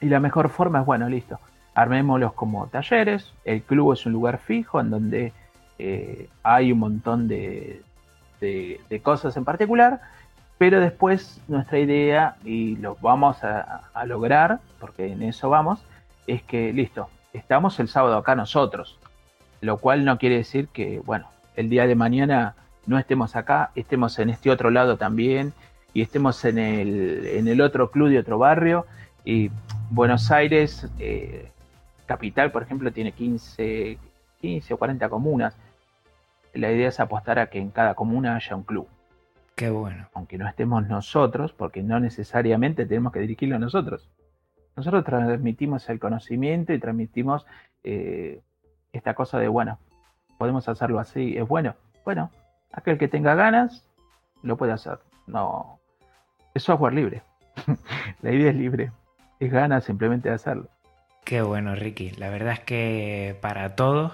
[0.00, 1.40] Y la mejor forma es, bueno, listo,
[1.74, 5.32] armémoslos como talleres, el club es un lugar fijo en donde
[5.78, 7.82] eh, hay un montón de,
[9.02, 10.00] cosas en particular,
[10.58, 15.82] pero después nuestra idea, y lo vamos a lograr, porque en eso vamos,
[16.26, 18.98] es que, listo, estamos el sábado acá nosotros,
[19.60, 22.54] lo cual no quiere decir que, bueno, el día de mañana
[22.86, 25.52] no estemos acá, estemos en este otro lado también
[25.92, 28.86] y estemos en el, en el otro club de otro barrio.
[29.24, 29.50] Y
[29.90, 31.50] Buenos Aires, eh,
[32.06, 33.98] capital, por ejemplo, tiene 15,
[34.40, 35.56] 15 o 40 comunas.
[36.52, 38.86] La idea es apostar a que en cada comuna haya un club.
[39.54, 40.08] Qué bueno.
[40.14, 44.08] Aunque no estemos nosotros, porque no necesariamente tenemos que dirigirlo nosotros.
[44.76, 47.46] Nosotros transmitimos el conocimiento y transmitimos
[47.84, 48.40] eh,
[48.92, 49.78] esta cosa de, bueno,
[50.38, 51.74] podemos hacerlo así, es bueno.
[52.04, 52.30] Bueno,
[52.72, 53.84] aquel que tenga ganas
[54.42, 54.98] lo puede hacer.
[55.26, 55.78] No,
[56.52, 57.22] es software libre.
[58.22, 58.92] la idea es libre.
[59.40, 60.68] Es ganas simplemente de hacerlo.
[61.24, 62.10] Qué bueno, Ricky.
[62.12, 64.12] La verdad es que para todos,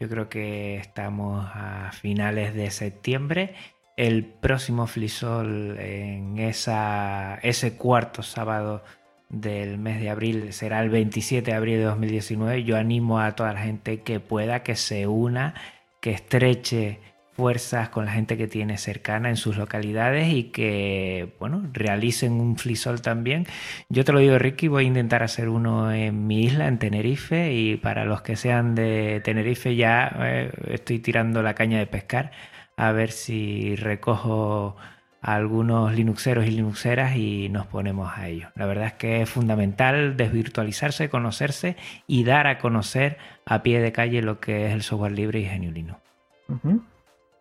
[0.00, 3.54] yo creo que estamos a finales de septiembre.
[3.96, 8.82] El próximo Flisol en esa, ese cuarto sábado
[9.28, 12.64] del mes de abril será el 27 de abril de 2019.
[12.64, 15.54] Yo animo a toda la gente que pueda que se una,
[16.00, 17.00] que estreche
[17.38, 22.56] fuerzas con la gente que tiene cercana en sus localidades y que, bueno, realicen un
[22.56, 23.46] flisol también.
[23.88, 27.52] Yo te lo digo, Ricky, voy a intentar hacer uno en mi isla, en Tenerife,
[27.52, 32.32] y para los que sean de Tenerife ya eh, estoy tirando la caña de pescar
[32.76, 34.76] a ver si recojo
[35.20, 38.48] a algunos linuxeros y linuxeras y nos ponemos a ello.
[38.54, 43.92] La verdad es que es fundamental desvirtualizarse, conocerse y dar a conocer a pie de
[43.92, 46.00] calle lo que es el software libre y genio Linux.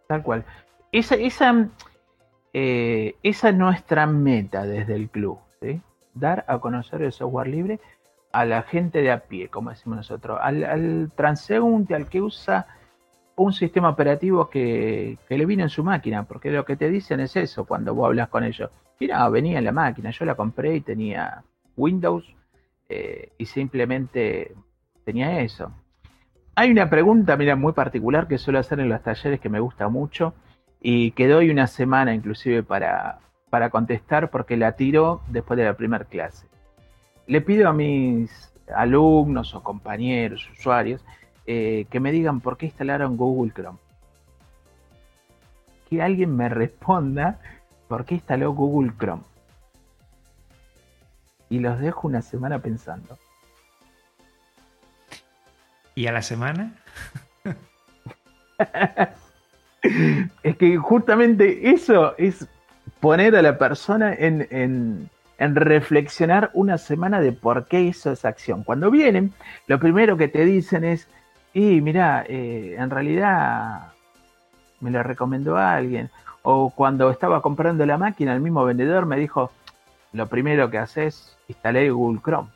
[0.07, 0.45] Tal cual.
[0.91, 1.67] Esa, esa,
[2.53, 5.39] eh, esa es nuestra meta desde el club,
[6.13, 7.79] Dar a conocer el software libre
[8.31, 12.65] a la gente de a pie, como decimos nosotros, al, transeúnte, al que usa
[13.37, 17.35] un sistema operativo que, le vino en su máquina, porque lo que te dicen es
[17.35, 18.69] eso cuando vos hablas con ellos.
[18.99, 21.43] Mira, venía en la máquina, yo la compré y tenía
[21.75, 22.25] Windows
[22.89, 24.55] eh, y simplemente
[25.05, 25.71] tenía eso.
[26.55, 29.87] Hay una pregunta, mira, muy particular que suelo hacer en los talleres que me gusta
[29.87, 30.33] mucho
[30.81, 33.19] y que doy una semana inclusive para,
[33.51, 36.47] para contestar porque la tiro después de la primera clase.
[37.27, 41.05] Le pido a mis alumnos o compañeros, usuarios,
[41.47, 43.79] eh, que me digan por qué instalaron Google Chrome.
[45.89, 47.39] Que alguien me responda
[47.87, 49.23] por qué instaló Google Chrome.
[51.49, 53.17] Y los dejo una semana pensando.
[55.95, 56.75] ¿Y a la semana?
[60.43, 62.47] es que justamente eso es
[62.99, 68.63] poner a la persona en, reflexionar una semana de por qué hizo esa acción.
[68.63, 69.33] Cuando vienen,
[69.67, 71.07] lo primero que te dicen es,
[71.53, 73.93] Y mira, eh, en realidad
[74.79, 76.09] me lo recomendó alguien.
[76.43, 79.51] O cuando estaba comprando la máquina, el mismo vendedor me dijo,
[80.13, 82.49] lo primero que haces, instalé Google Chrome.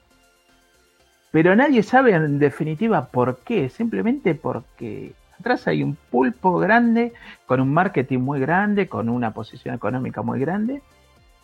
[1.32, 7.14] Pero nadie sabe en definitiva por qué, simplemente porque atrás hay un pulpo grande,
[7.46, 10.82] con un marketing muy grande, con una posición económica muy grande,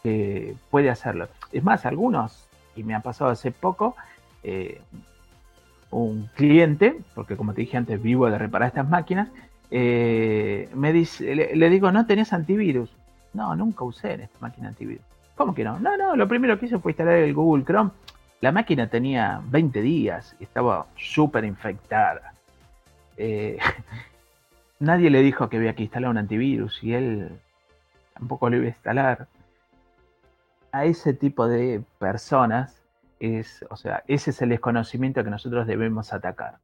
[0.03, 1.29] que puede hacerlo.
[1.51, 3.95] Es más, algunos, y me ha pasado hace poco,
[4.43, 4.81] eh,
[5.91, 9.29] un cliente, porque como te dije antes, vivo de reparar estas máquinas,
[9.71, 12.89] eh, me dice, le, digo, ¿no tenés antivirus?
[13.33, 15.03] No, nunca usé en esta máquina antivirus.
[15.35, 15.79] ¿Cómo que no?
[15.79, 17.91] No, no, lo primero que hice fue instalar el Google Chrome.
[18.41, 22.33] La máquina tenía 20 días y estaba súper infectada.
[23.17, 23.57] Eh,
[24.79, 27.31] nadie le dijo que había que instalar un antivirus y él
[28.13, 29.27] tampoco lo iba a instalar.
[30.71, 32.81] A ese tipo de personas
[33.19, 36.59] es, o sea, ese es el desconocimiento que nosotros debemos atacar.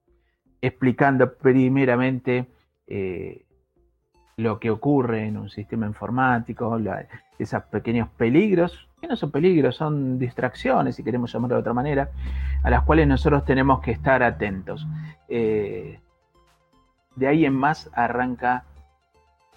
[0.62, 2.48] Explicando primeramente
[2.88, 3.46] eh,
[4.38, 6.80] lo que ocurre en un sistema informático,
[7.38, 12.10] esos pequeños peligros, que no son peligros, son distracciones, si queremos llamarlo de otra manera,
[12.64, 14.88] a las cuales nosotros tenemos que estar atentos.
[15.28, 16.00] Eh,
[17.16, 18.64] de ahí en más arranca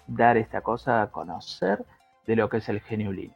[0.05, 1.85] dar esta cosa a conocer
[2.25, 3.35] de lo que es el genio Linux.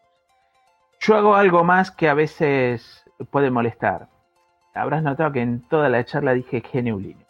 [0.99, 4.07] Yo hago algo más que a veces puede molestar.
[4.73, 7.25] Habrás notado que en toda la charla dije genio Linux.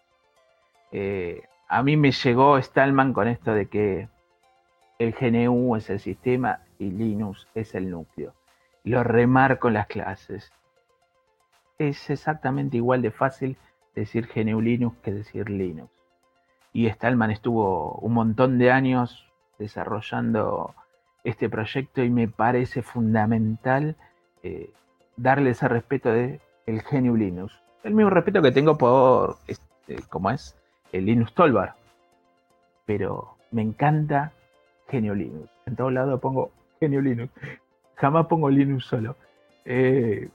[0.92, 4.10] Eh, a mí me llegó Stallman con esto de que
[5.00, 8.34] el GNU es el sistema y Linux es el núcleo.
[8.84, 10.52] Lo remarco en las clases.
[11.80, 13.58] Es exactamente igual de fácil
[13.96, 15.92] decir GNU Linux que decir Linux.
[16.74, 19.28] Y Stallman estuvo un montón de años
[19.58, 20.76] desarrollando
[21.24, 23.96] este proyecto y me parece fundamental
[24.44, 24.72] eh,
[25.18, 27.54] darle ese respeto de el GNU Linux.
[27.84, 30.56] El mismo respeto que tengo por, este, ¿cómo es?
[30.92, 31.76] el Linux Tolbar.
[32.86, 34.32] Pero me encanta
[34.90, 35.50] Genio Linux.
[35.66, 37.32] En todos lados pongo Genio Linux.
[37.96, 39.16] Jamás pongo Linux solo.
[39.66, 40.30] Eh,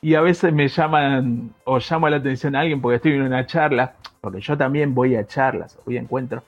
[0.00, 3.46] y a veces me llaman o llamo la atención a alguien porque estoy en una
[3.46, 6.42] charla, porque yo también voy a charlas, voy a encuentros,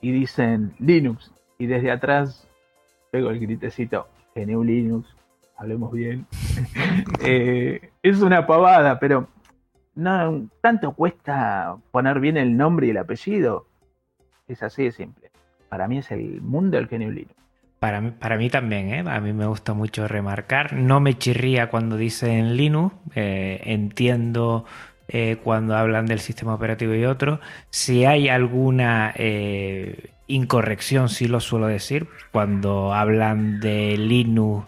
[0.00, 1.32] y dicen Linux.
[1.58, 2.46] Y desde atrás
[3.10, 5.15] pego el gritecito, GNU Linux,
[5.56, 6.26] hablemos bien.
[7.20, 9.28] Eh, es una pavada, pero
[9.94, 13.66] no tanto cuesta poner bien el nombre y el apellido.
[14.46, 15.30] Es así de simple.
[15.68, 17.34] Para mí es el mundo del genio Linux.
[17.78, 19.04] Para mí, para mí también, ¿eh?
[19.06, 20.72] a mí me gusta mucho remarcar.
[20.72, 24.64] No me chirría cuando dicen Linux, eh, entiendo
[25.08, 27.40] eh, cuando hablan del sistema operativo y otro.
[27.70, 29.14] Si hay alguna
[30.26, 32.08] incorrección, sí lo suelo decir.
[32.32, 34.66] Cuando hablan de Linux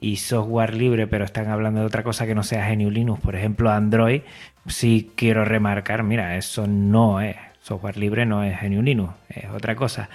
[0.00, 3.34] y software libre, pero están hablando de otra cosa que no sea GNU Linux, por
[3.34, 4.22] ejemplo Android,
[4.66, 9.74] sí quiero remarcar, mira, eso no es software libre, no es GNU Linux, es otra
[9.74, 10.08] cosa.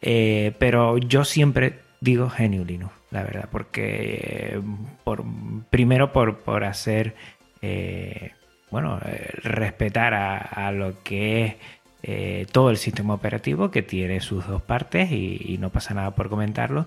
[0.00, 4.60] Eh, pero yo siempre digo GNU Linux, la verdad, porque
[5.02, 5.24] por,
[5.70, 7.14] primero por, hacer,
[7.62, 8.32] eh,
[8.70, 11.56] bueno, eh, respetar a, lo que
[12.02, 16.28] es todo el sistema operativo, que tiene sus dos partes y no pasa nada por
[16.28, 16.86] comentarlo.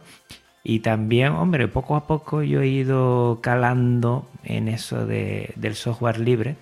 [0.69, 6.19] Y también, hombre, poco a poco yo he ido calando en eso de, del software
[6.19, 6.57] libre.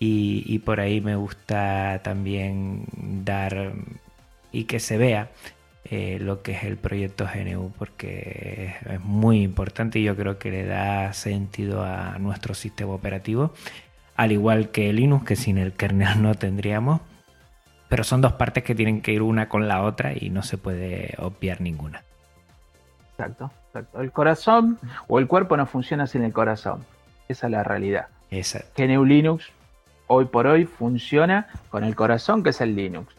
[0.00, 2.84] Y, por ahí me gusta también
[3.24, 3.74] dar
[4.50, 5.30] y que se vea
[5.84, 10.50] eh, lo que es el proyecto GNU porque es, muy importante y yo creo que
[10.50, 13.54] le da sentido a nuestro sistema operativo,
[14.16, 17.00] al igual que Linux, que sin el kernel no tendríamos,
[17.88, 20.58] pero son dos partes que tienen que ir una con la otra y no se
[20.58, 22.02] puede obviar ninguna.
[23.22, 24.00] Exacto, exacto.
[24.00, 26.84] El corazón o el cuerpo no funciona sin el corazón.
[27.28, 28.08] Esa es la realidad.
[28.30, 28.82] Exacto.
[28.82, 29.50] GNU Linux
[30.06, 33.14] hoy por hoy funciona con el corazón que es el Linux.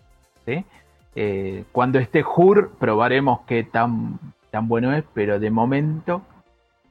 [1.16, 4.20] Eh, cuando esté HUR probaremos qué tan,
[4.52, 6.24] tan bueno es, pero de momento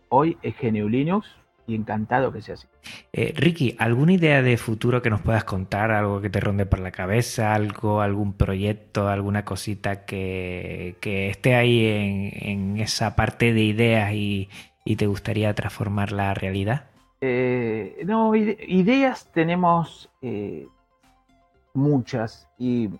[0.08, 1.28] hoy es GNU Linux
[1.72, 2.66] y encantado que sea así.
[3.12, 5.90] Eh, Ricky, ¿alguna idea de futuro que nos puedas contar?
[5.90, 7.54] ¿Algo que te ronde por la cabeza?
[7.54, 14.48] ¿Algo, algún proyecto, alguna cosita que, esté ahí en, esa parte de ideas y,
[14.96, 16.84] te gustaría transformar la realidad?
[17.20, 20.66] Eh, no, ideas tenemos eh,
[21.72, 22.90] muchas y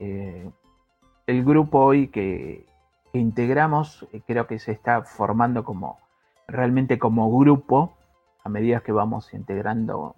[0.00, 2.66] el grupo hoy que
[3.12, 6.01] integramos creo que se está formando como
[6.46, 7.96] realmente como grupo,
[8.44, 10.16] a medida que vamos integrando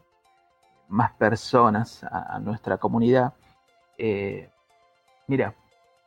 [0.89, 3.35] más personas a, nuestra comunidad.
[3.99, 4.49] Eh,
[5.27, 5.55] mira,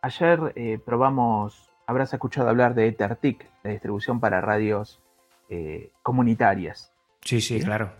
[0.01, 5.01] ayer eh, probamos, habrás escuchado hablar de EtherTIC, la distribución para radios
[5.49, 6.93] eh, comunitarias.
[7.22, 7.91] Sí, sí, claro.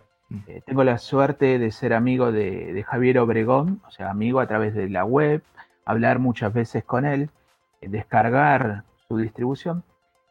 [0.65, 4.89] Tengo la suerte de ser amigo de, Javier Obregón, o sea, amigo a través de
[4.89, 5.41] la web,
[5.86, 7.30] hablar muchas veces con él,
[7.80, 9.86] descargar su distribución.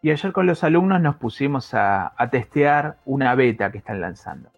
[0.07, 4.51] Y ayer con los alumnos nos pusimos a, testear una beta que están lanzando.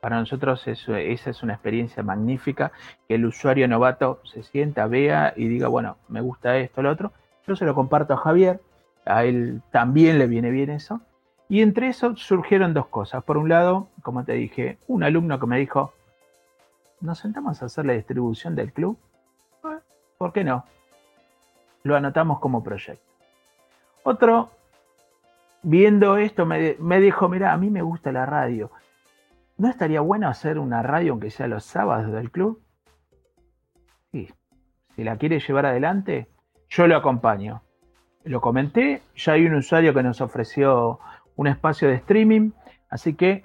[0.00, 2.70] Para nosotros esa es una experiencia magnífica,
[3.08, 7.14] que el usuario novato se sienta, vea y diga, bueno, me gusta esto, lo otro.
[7.48, 8.60] Yo se lo comparto a Javier,
[9.04, 11.00] a él también le viene bien eso.
[11.48, 13.24] Y entre eso surgieron dos cosas.
[13.24, 15.94] Por un lado, como te dije, un alumno que me dijo,
[17.00, 19.00] ¿nos sentamos a hacer la distribución del club?
[20.16, 20.64] ¿Por qué no?
[21.82, 23.05] Lo anotamos como proyecto.
[24.08, 24.52] Otro,
[25.64, 28.70] viendo esto, me, dijo, mira, a mí me gusta la radio.
[29.58, 32.62] ¿No estaría bueno hacer una radio aunque sea los sábados del club?
[34.12, 34.28] Sí,
[34.94, 36.28] si la quiere llevar adelante,
[36.68, 37.62] yo lo acompaño.
[38.22, 41.00] Lo comenté, ya hay un usuario que nos ofreció
[41.34, 42.52] un espacio de streaming,
[42.88, 43.44] así que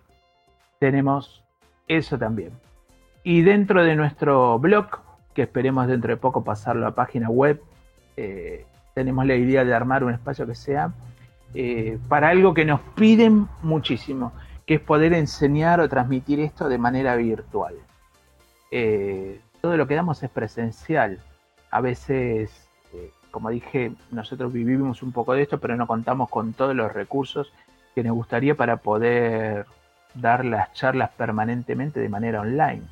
[0.79, 1.43] tenemos
[1.87, 2.51] eso también.
[3.23, 4.99] Y dentro de nuestro blog,
[5.33, 7.63] que esperemos dentro de poco pasarlo a página web,
[8.15, 10.91] eh, tenemos la idea de armar un espacio que sea
[11.53, 14.33] eh, para algo que nos piden muchísimo,
[14.65, 17.75] que es poder enseñar o transmitir esto de manera virtual.
[18.71, 21.19] Eh, todo lo que damos es presencial.
[21.69, 22.69] A veces,
[23.31, 27.51] como dije, nosotros vivimos un poco de esto, pero no contamos con todos los recursos
[27.95, 29.65] que nos gustaría para poder
[30.13, 32.83] dar las charlas permanentemente de manera online.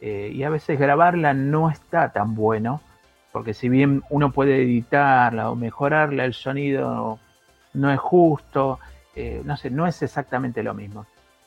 [0.00, 2.80] Eh, y a veces grabarla no está tan bueno,
[3.34, 7.18] porque si bien uno puede editarla o mejorarla, el sonido
[7.72, 8.78] no es justo,
[9.16, 11.04] eh, no sé, no es exactamente lo mismo.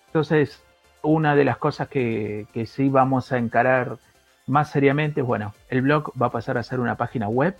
[0.07, 0.61] Entonces,
[1.01, 3.99] una de las cosas que, que sí vamos a encarar
[4.47, 7.55] más seriamente es, bueno, el blog va a pasar a ser una página web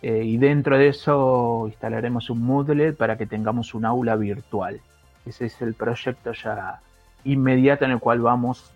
[0.00, 4.80] eh, y dentro de eso instalaremos un Moodle para que tengamos un aula virtual.
[5.26, 6.80] Ese es el proyecto ya
[7.24, 8.72] inmediato en el cual vamos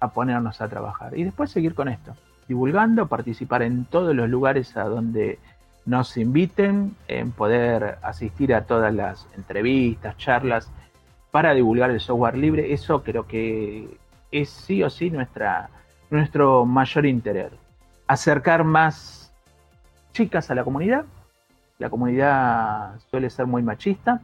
[0.00, 1.16] a ponernos a trabajar.
[1.16, 2.16] Y después seguir con esto,
[2.48, 5.38] divulgando, participar en todos los lugares a donde
[5.84, 10.70] nos inviten, en poder asistir a todas las entrevistas, charlas,
[11.30, 12.72] para divulgar el software libre.
[12.72, 13.98] Eso creo que
[14.30, 15.68] es sí o sí nuestra,
[16.10, 17.52] nuestro mayor interés.
[18.06, 19.32] Acercar más
[20.12, 21.04] chicas a la comunidad.
[21.78, 24.22] La comunidad suele ser muy machista.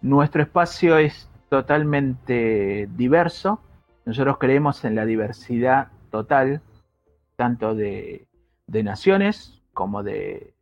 [0.00, 3.60] Nuestro espacio es totalmente diverso.
[4.04, 6.60] Nosotros creemos en la diversidad total,
[7.38, 8.26] tanto de,
[8.66, 10.52] naciones como de,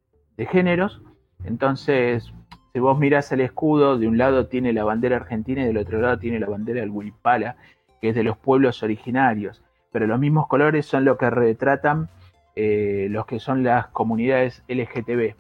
[0.51, 1.01] géneros.
[1.43, 2.35] Entonces,
[2.75, 6.03] si vos mirás el escudo, de un lado tiene la bandera argentina y del otro
[6.03, 7.57] lado tiene la bandera del Huipala,
[8.03, 9.63] que es de los pueblos originarios.
[9.91, 12.11] Pero los mismos colores son lo que retratan
[12.55, 15.35] eh, los que son las comunidades LGTB.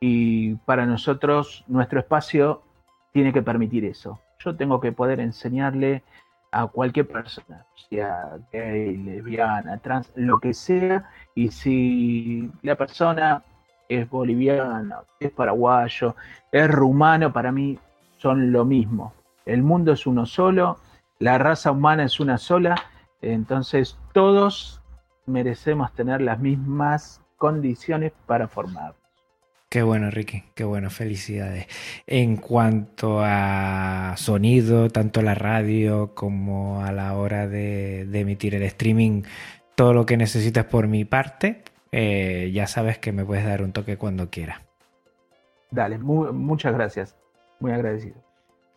[0.00, 2.62] Y para nosotros, nuestro espacio
[3.12, 4.18] tiene que permitir eso.
[4.40, 6.02] Yo tengo que poder enseñarle
[6.52, 13.42] a cualquier persona, sea gay, lesbiana, trans, lo que sea, y si la persona
[13.88, 16.14] es boliviana, es paraguayo,
[16.52, 17.78] es rumano, para mí
[18.18, 19.14] son lo mismo.
[19.46, 20.78] El mundo es uno solo,
[21.18, 22.76] la raza humana es una sola,
[23.22, 24.82] entonces todos
[25.26, 29.01] merecemos tener las mismas condiciones para formarnos.
[29.72, 31.66] Qué bueno, Ricky, qué bueno, felicidades.
[32.06, 39.22] En cuanto a sonido, tanto la radio como a la hora de, emitir el streaming,
[39.74, 43.72] todo lo que necesites por mi parte, eh, ya sabes que me puedes dar un
[43.72, 44.60] toque cuando quieras.
[45.70, 47.16] Dale, muchas gracias,
[47.58, 48.16] muy agradecido.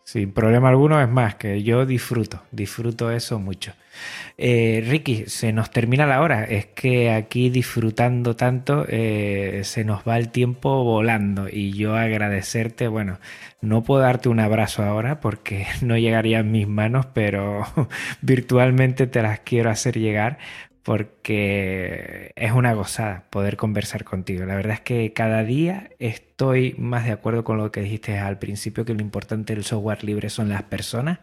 [0.06, 3.72] Sin problema alguno, es más, que yo disfruto, disfruto eso mucho.
[4.38, 10.06] Eh, Ricky, se nos termina la hora, es que aquí disfrutando tanto eh, se nos
[10.06, 11.48] va el tiempo volando.
[11.50, 13.18] Y yo agradecerte, bueno,
[13.60, 17.64] no puedo darte un abrazo ahora porque no llegaría en mis manos, pero
[18.22, 20.38] virtualmente te las quiero hacer llegar
[20.86, 24.44] porque es una gozada poder conversar contigo.
[24.44, 28.38] La verdad es que cada día estoy más de acuerdo con lo que dijiste al
[28.38, 31.18] principio, que lo importante del software libre son las personas.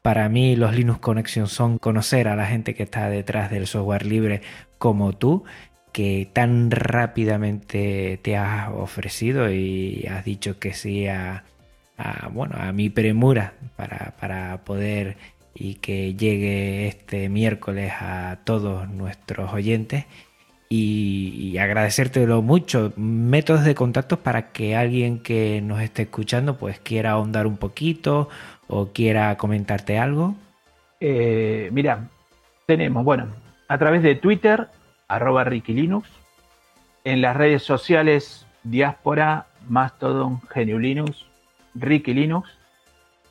[0.00, 4.06] Para mí los Linux Connection son conocer a la gente que está detrás del software
[4.06, 4.40] libre
[4.78, 5.44] como tú
[5.92, 11.44] que tan rápidamente te has ofrecido y has dicho que sí a,
[12.32, 15.18] bueno, a mi premura para, para poder
[15.54, 20.06] y que llegue este miércoles a todos nuestros oyentes
[20.74, 22.94] y, agradecértelo mucho.
[22.96, 28.30] Métodos de contacto para que alguien que nos esté escuchando pues quiera ahondar un poquito
[28.68, 30.34] o quiera comentarte algo.
[30.98, 32.08] Eh, mira,
[32.66, 33.26] tenemos, bueno,
[33.68, 34.68] a través de Twitter,
[35.08, 36.08] arroba Ricky Linux,
[37.04, 41.26] en las redes sociales Diáspora, Mastodon, Genio Linux,
[41.74, 42.48] Ricky Linux,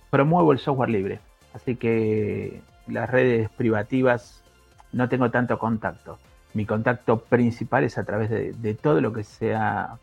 [0.09, 1.19] Promuevo el software libre,
[1.55, 4.43] así que las redes privativas
[4.91, 6.19] no tengo tanto contacto.
[6.53, 9.97] Mi contacto principal es a través de, todo lo que sea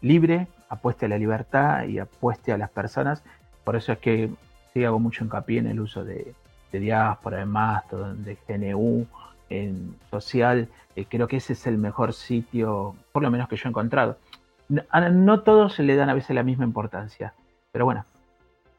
[0.00, 3.22] libre, apueste a la libertad y apueste a las personas.
[3.64, 4.30] Por eso es que
[4.72, 6.34] sí hago mucho hincapié en el uso de,
[6.72, 9.06] diáspora, de Mastodon, de GNU,
[9.48, 10.68] en social.
[10.94, 14.18] Eh, creo que ese es el mejor sitio, por lo menos que yo he encontrado.
[14.68, 17.34] No, todos se le dan a veces la misma importancia,
[17.70, 18.04] pero bueno,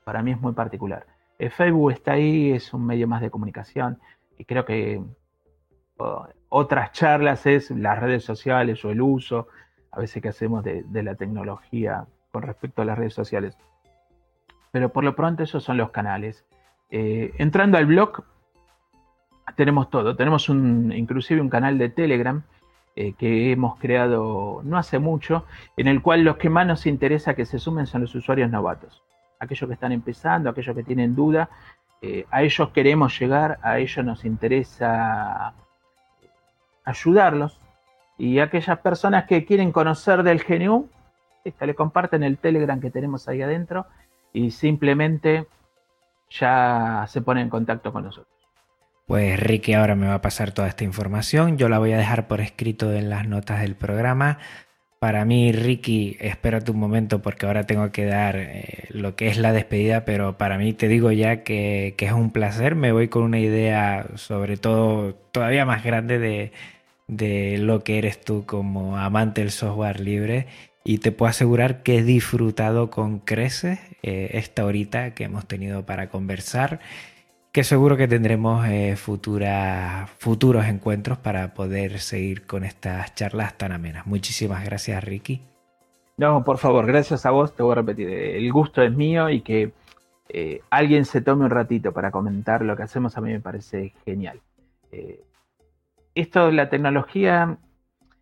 [0.03, 1.05] para mí es muy particular.
[1.39, 3.97] Eh, Facebook está ahí, es un medio más de comunicación
[4.37, 5.01] y creo que
[6.49, 9.47] otras charlas es las redes sociales o el uso,
[9.91, 13.57] a veces que hacemos de, la tecnología con respecto a las redes sociales.
[14.71, 16.45] Pero por lo pronto esos son los canales.
[16.89, 18.23] Eh, entrando al blog,
[19.55, 20.15] tenemos todo.
[20.15, 22.43] Tenemos un, inclusive un canal de Telegram
[22.95, 25.45] eh, que hemos creado no hace mucho,
[25.77, 29.03] en el cual los que más nos interesa que se sumen son los usuarios novatos.
[29.39, 31.47] Aquellos que están empezando, aquellos que tienen duda,
[32.01, 35.53] eh, a ellos queremos llegar, a ellos nos interesa
[36.83, 37.59] ayudarlos.
[38.17, 40.89] Y aquellas personas que quieren conocer del GNU,
[41.59, 43.85] le comparten el Telegram que tenemos ahí adentro
[44.33, 45.47] y simplemente
[46.29, 48.33] ya se ponen en contacto con nosotros.
[49.05, 52.27] Pues Ricky ahora me va a pasar toda esta información, yo la voy a dejar
[52.27, 54.39] por escrito en las notas del programa.
[54.99, 59.37] Para mí, Ricky, espérate un momento porque ahora tengo que dar eh, lo que es
[59.37, 62.73] la despedida, pero para mí te digo ya que, que, es un placer.
[62.75, 66.51] Me voy con una idea sobre todo todavía más grande de,
[67.07, 70.47] de lo que eres tú como amante del software libre
[70.83, 75.85] y te puedo asegurar que he disfrutado con creces eh, esta horita que hemos tenido
[75.85, 76.79] para conversar,
[77.51, 84.05] que seguro que tendremos eh, futuros encuentros para poder seguir con estas charlas tan amenas.
[84.05, 85.41] Muchísimas gracias, Ricky.
[86.17, 89.41] No, por favor, gracias a vos, te voy a repetir, el gusto es mío y
[89.41, 89.71] que
[90.29, 93.93] eh, alguien se tome un ratito para comentar lo que hacemos a mí me parece
[94.03, 94.39] genial
[96.21, 97.57] esto, la tecnología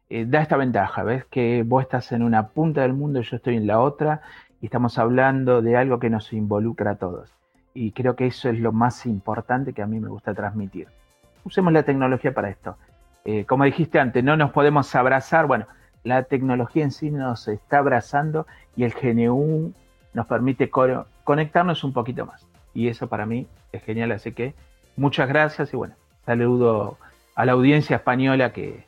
[0.09, 1.25] eh, da esta ventaja, ¿ves?
[1.25, 4.21] Que vos estás en una punta del mundo yo estoy en la otra
[4.61, 7.31] y estamos hablando de algo que nos involucra a todos.
[7.73, 10.87] Y creo que eso es lo más importante que a mí me gusta transmitir.
[11.43, 12.77] Usemos la tecnología para esto.
[13.23, 15.47] Eh, como dijiste antes, no nos podemos abrazar.
[15.47, 15.65] Bueno,
[16.03, 19.73] la tecnología en sí nos está abrazando y el GNU
[20.13, 20.69] nos permite
[21.23, 22.47] conectarnos un poquito más.
[22.73, 24.11] Y eso para mí es genial.
[24.11, 24.53] Así que
[24.95, 26.97] muchas gracias y bueno, saludo
[27.35, 28.85] a la audiencia española que,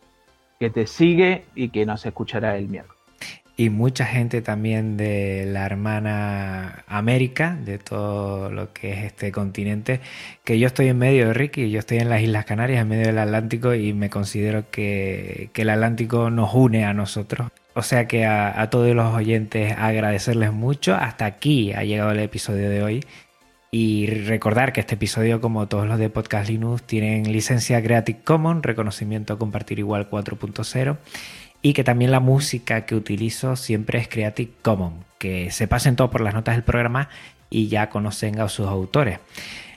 [0.60, 2.98] te sigue y que nos escuchará el miércoles.
[3.60, 10.00] Y mucha gente también de la hermana América, de todo lo que es este continente,
[10.44, 13.08] que yo estoy en medio de Ricky, yo estoy en las Islas Canarias, en medio
[13.08, 17.50] del Atlántico, y me considero que, el Atlántico nos une a nosotros.
[17.74, 20.96] O sea que a, a todos los oyentes agradecerles mucho.
[20.96, 23.04] Hasta aquí ha llegado el episodio de hoy.
[23.70, 28.64] Y recordar que este episodio, como todos los de Podcast Linux, tienen licencia Creative Commons,
[28.64, 30.98] reconocimiento compartir igual 4.0,
[31.62, 36.10] y que también la música que utilizo siempre es Creative Commons, que se pasen todo
[36.10, 37.10] por las notas del programa
[37.50, 39.20] y ya conocen a sus autores.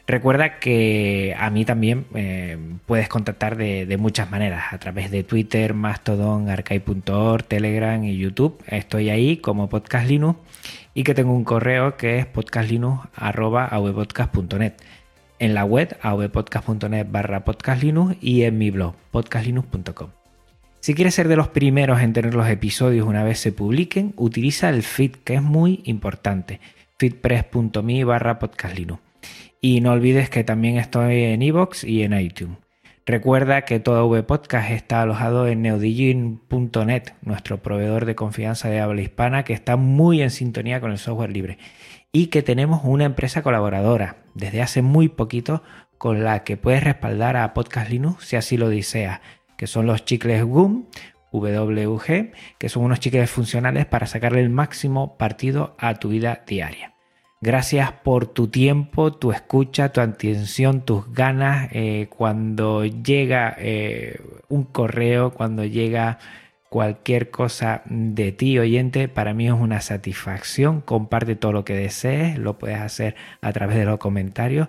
[0.06, 5.22] Recuerda que a mí también eh, puedes contactar de, de, muchas maneras, a través de
[5.22, 8.60] Twitter, Mastodon, Arcade.org, Telegram y YouTube.
[8.66, 10.38] Estoy ahí como Podcast Linux
[10.94, 14.72] y que tengo un correo que es podcastlinux.avpodcast.net.
[15.38, 20.10] En la web avpodcast.net barra podcastlinux y en mi blog podcastlinux.com.
[20.80, 24.68] Si quieres ser de los primeros en tener los episodios una vez se publiquen, utiliza
[24.70, 26.60] el feed que es muy importante,
[26.98, 29.02] feedpress.me barra podcastlinux.
[29.60, 32.56] Y no olvides que también estoy en iVoox y en iTunes.
[33.10, 39.42] Recuerda que todo VPodcast está alojado en neodigin.net, nuestro proveedor de confianza de habla hispana
[39.42, 41.58] que está muy en sintonía con el software libre.
[42.12, 45.64] Y que tenemos una empresa colaboradora desde hace muy poquito
[45.98, 49.20] con la que puedes respaldar a Podcast Linux si así lo deseas,
[49.56, 50.84] que son los chicles GUM,
[51.32, 56.94] WG, que son unos chicles funcionales para sacarle el máximo partido a tu vida diaria.
[57.42, 61.70] Gracias por tu tiempo, tu escucha, tu atención, tus ganas.
[61.72, 66.18] Eh, cuando llega eh, un correo, cuando llega
[66.68, 70.82] cualquier cosa de ti, oyente, para mí es una satisfacción.
[70.82, 74.68] Comparte todo lo que desees, lo puedes hacer a través de los comentarios.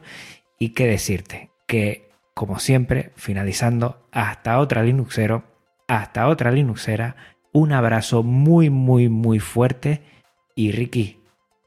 [0.58, 5.44] Y qué decirte, que como siempre, finalizando, hasta otra Linuxero,
[5.90, 7.18] hasta otra Linuxera,
[7.52, 10.04] un abrazo muy, muy, muy fuerte.
[10.56, 11.21] Y Ricky,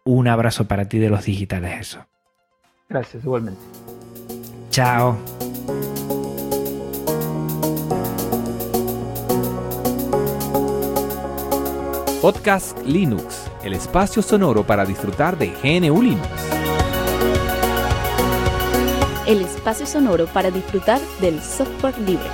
[0.07, 2.07] Un abrazo para ti de los digitales, eso.
[2.91, 3.61] Gracias, igualmente.
[4.69, 5.17] Chao.
[12.21, 16.29] Podcast Linux, el espacio sonoro para disfrutar de GNU Linux.
[19.27, 22.29] El espacio sonoro para disfrutar del software libre.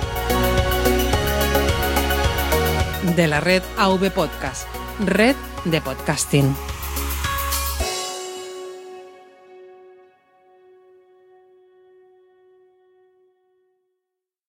[3.15, 4.67] De la red AV Podcast,
[5.05, 6.53] red de podcasting.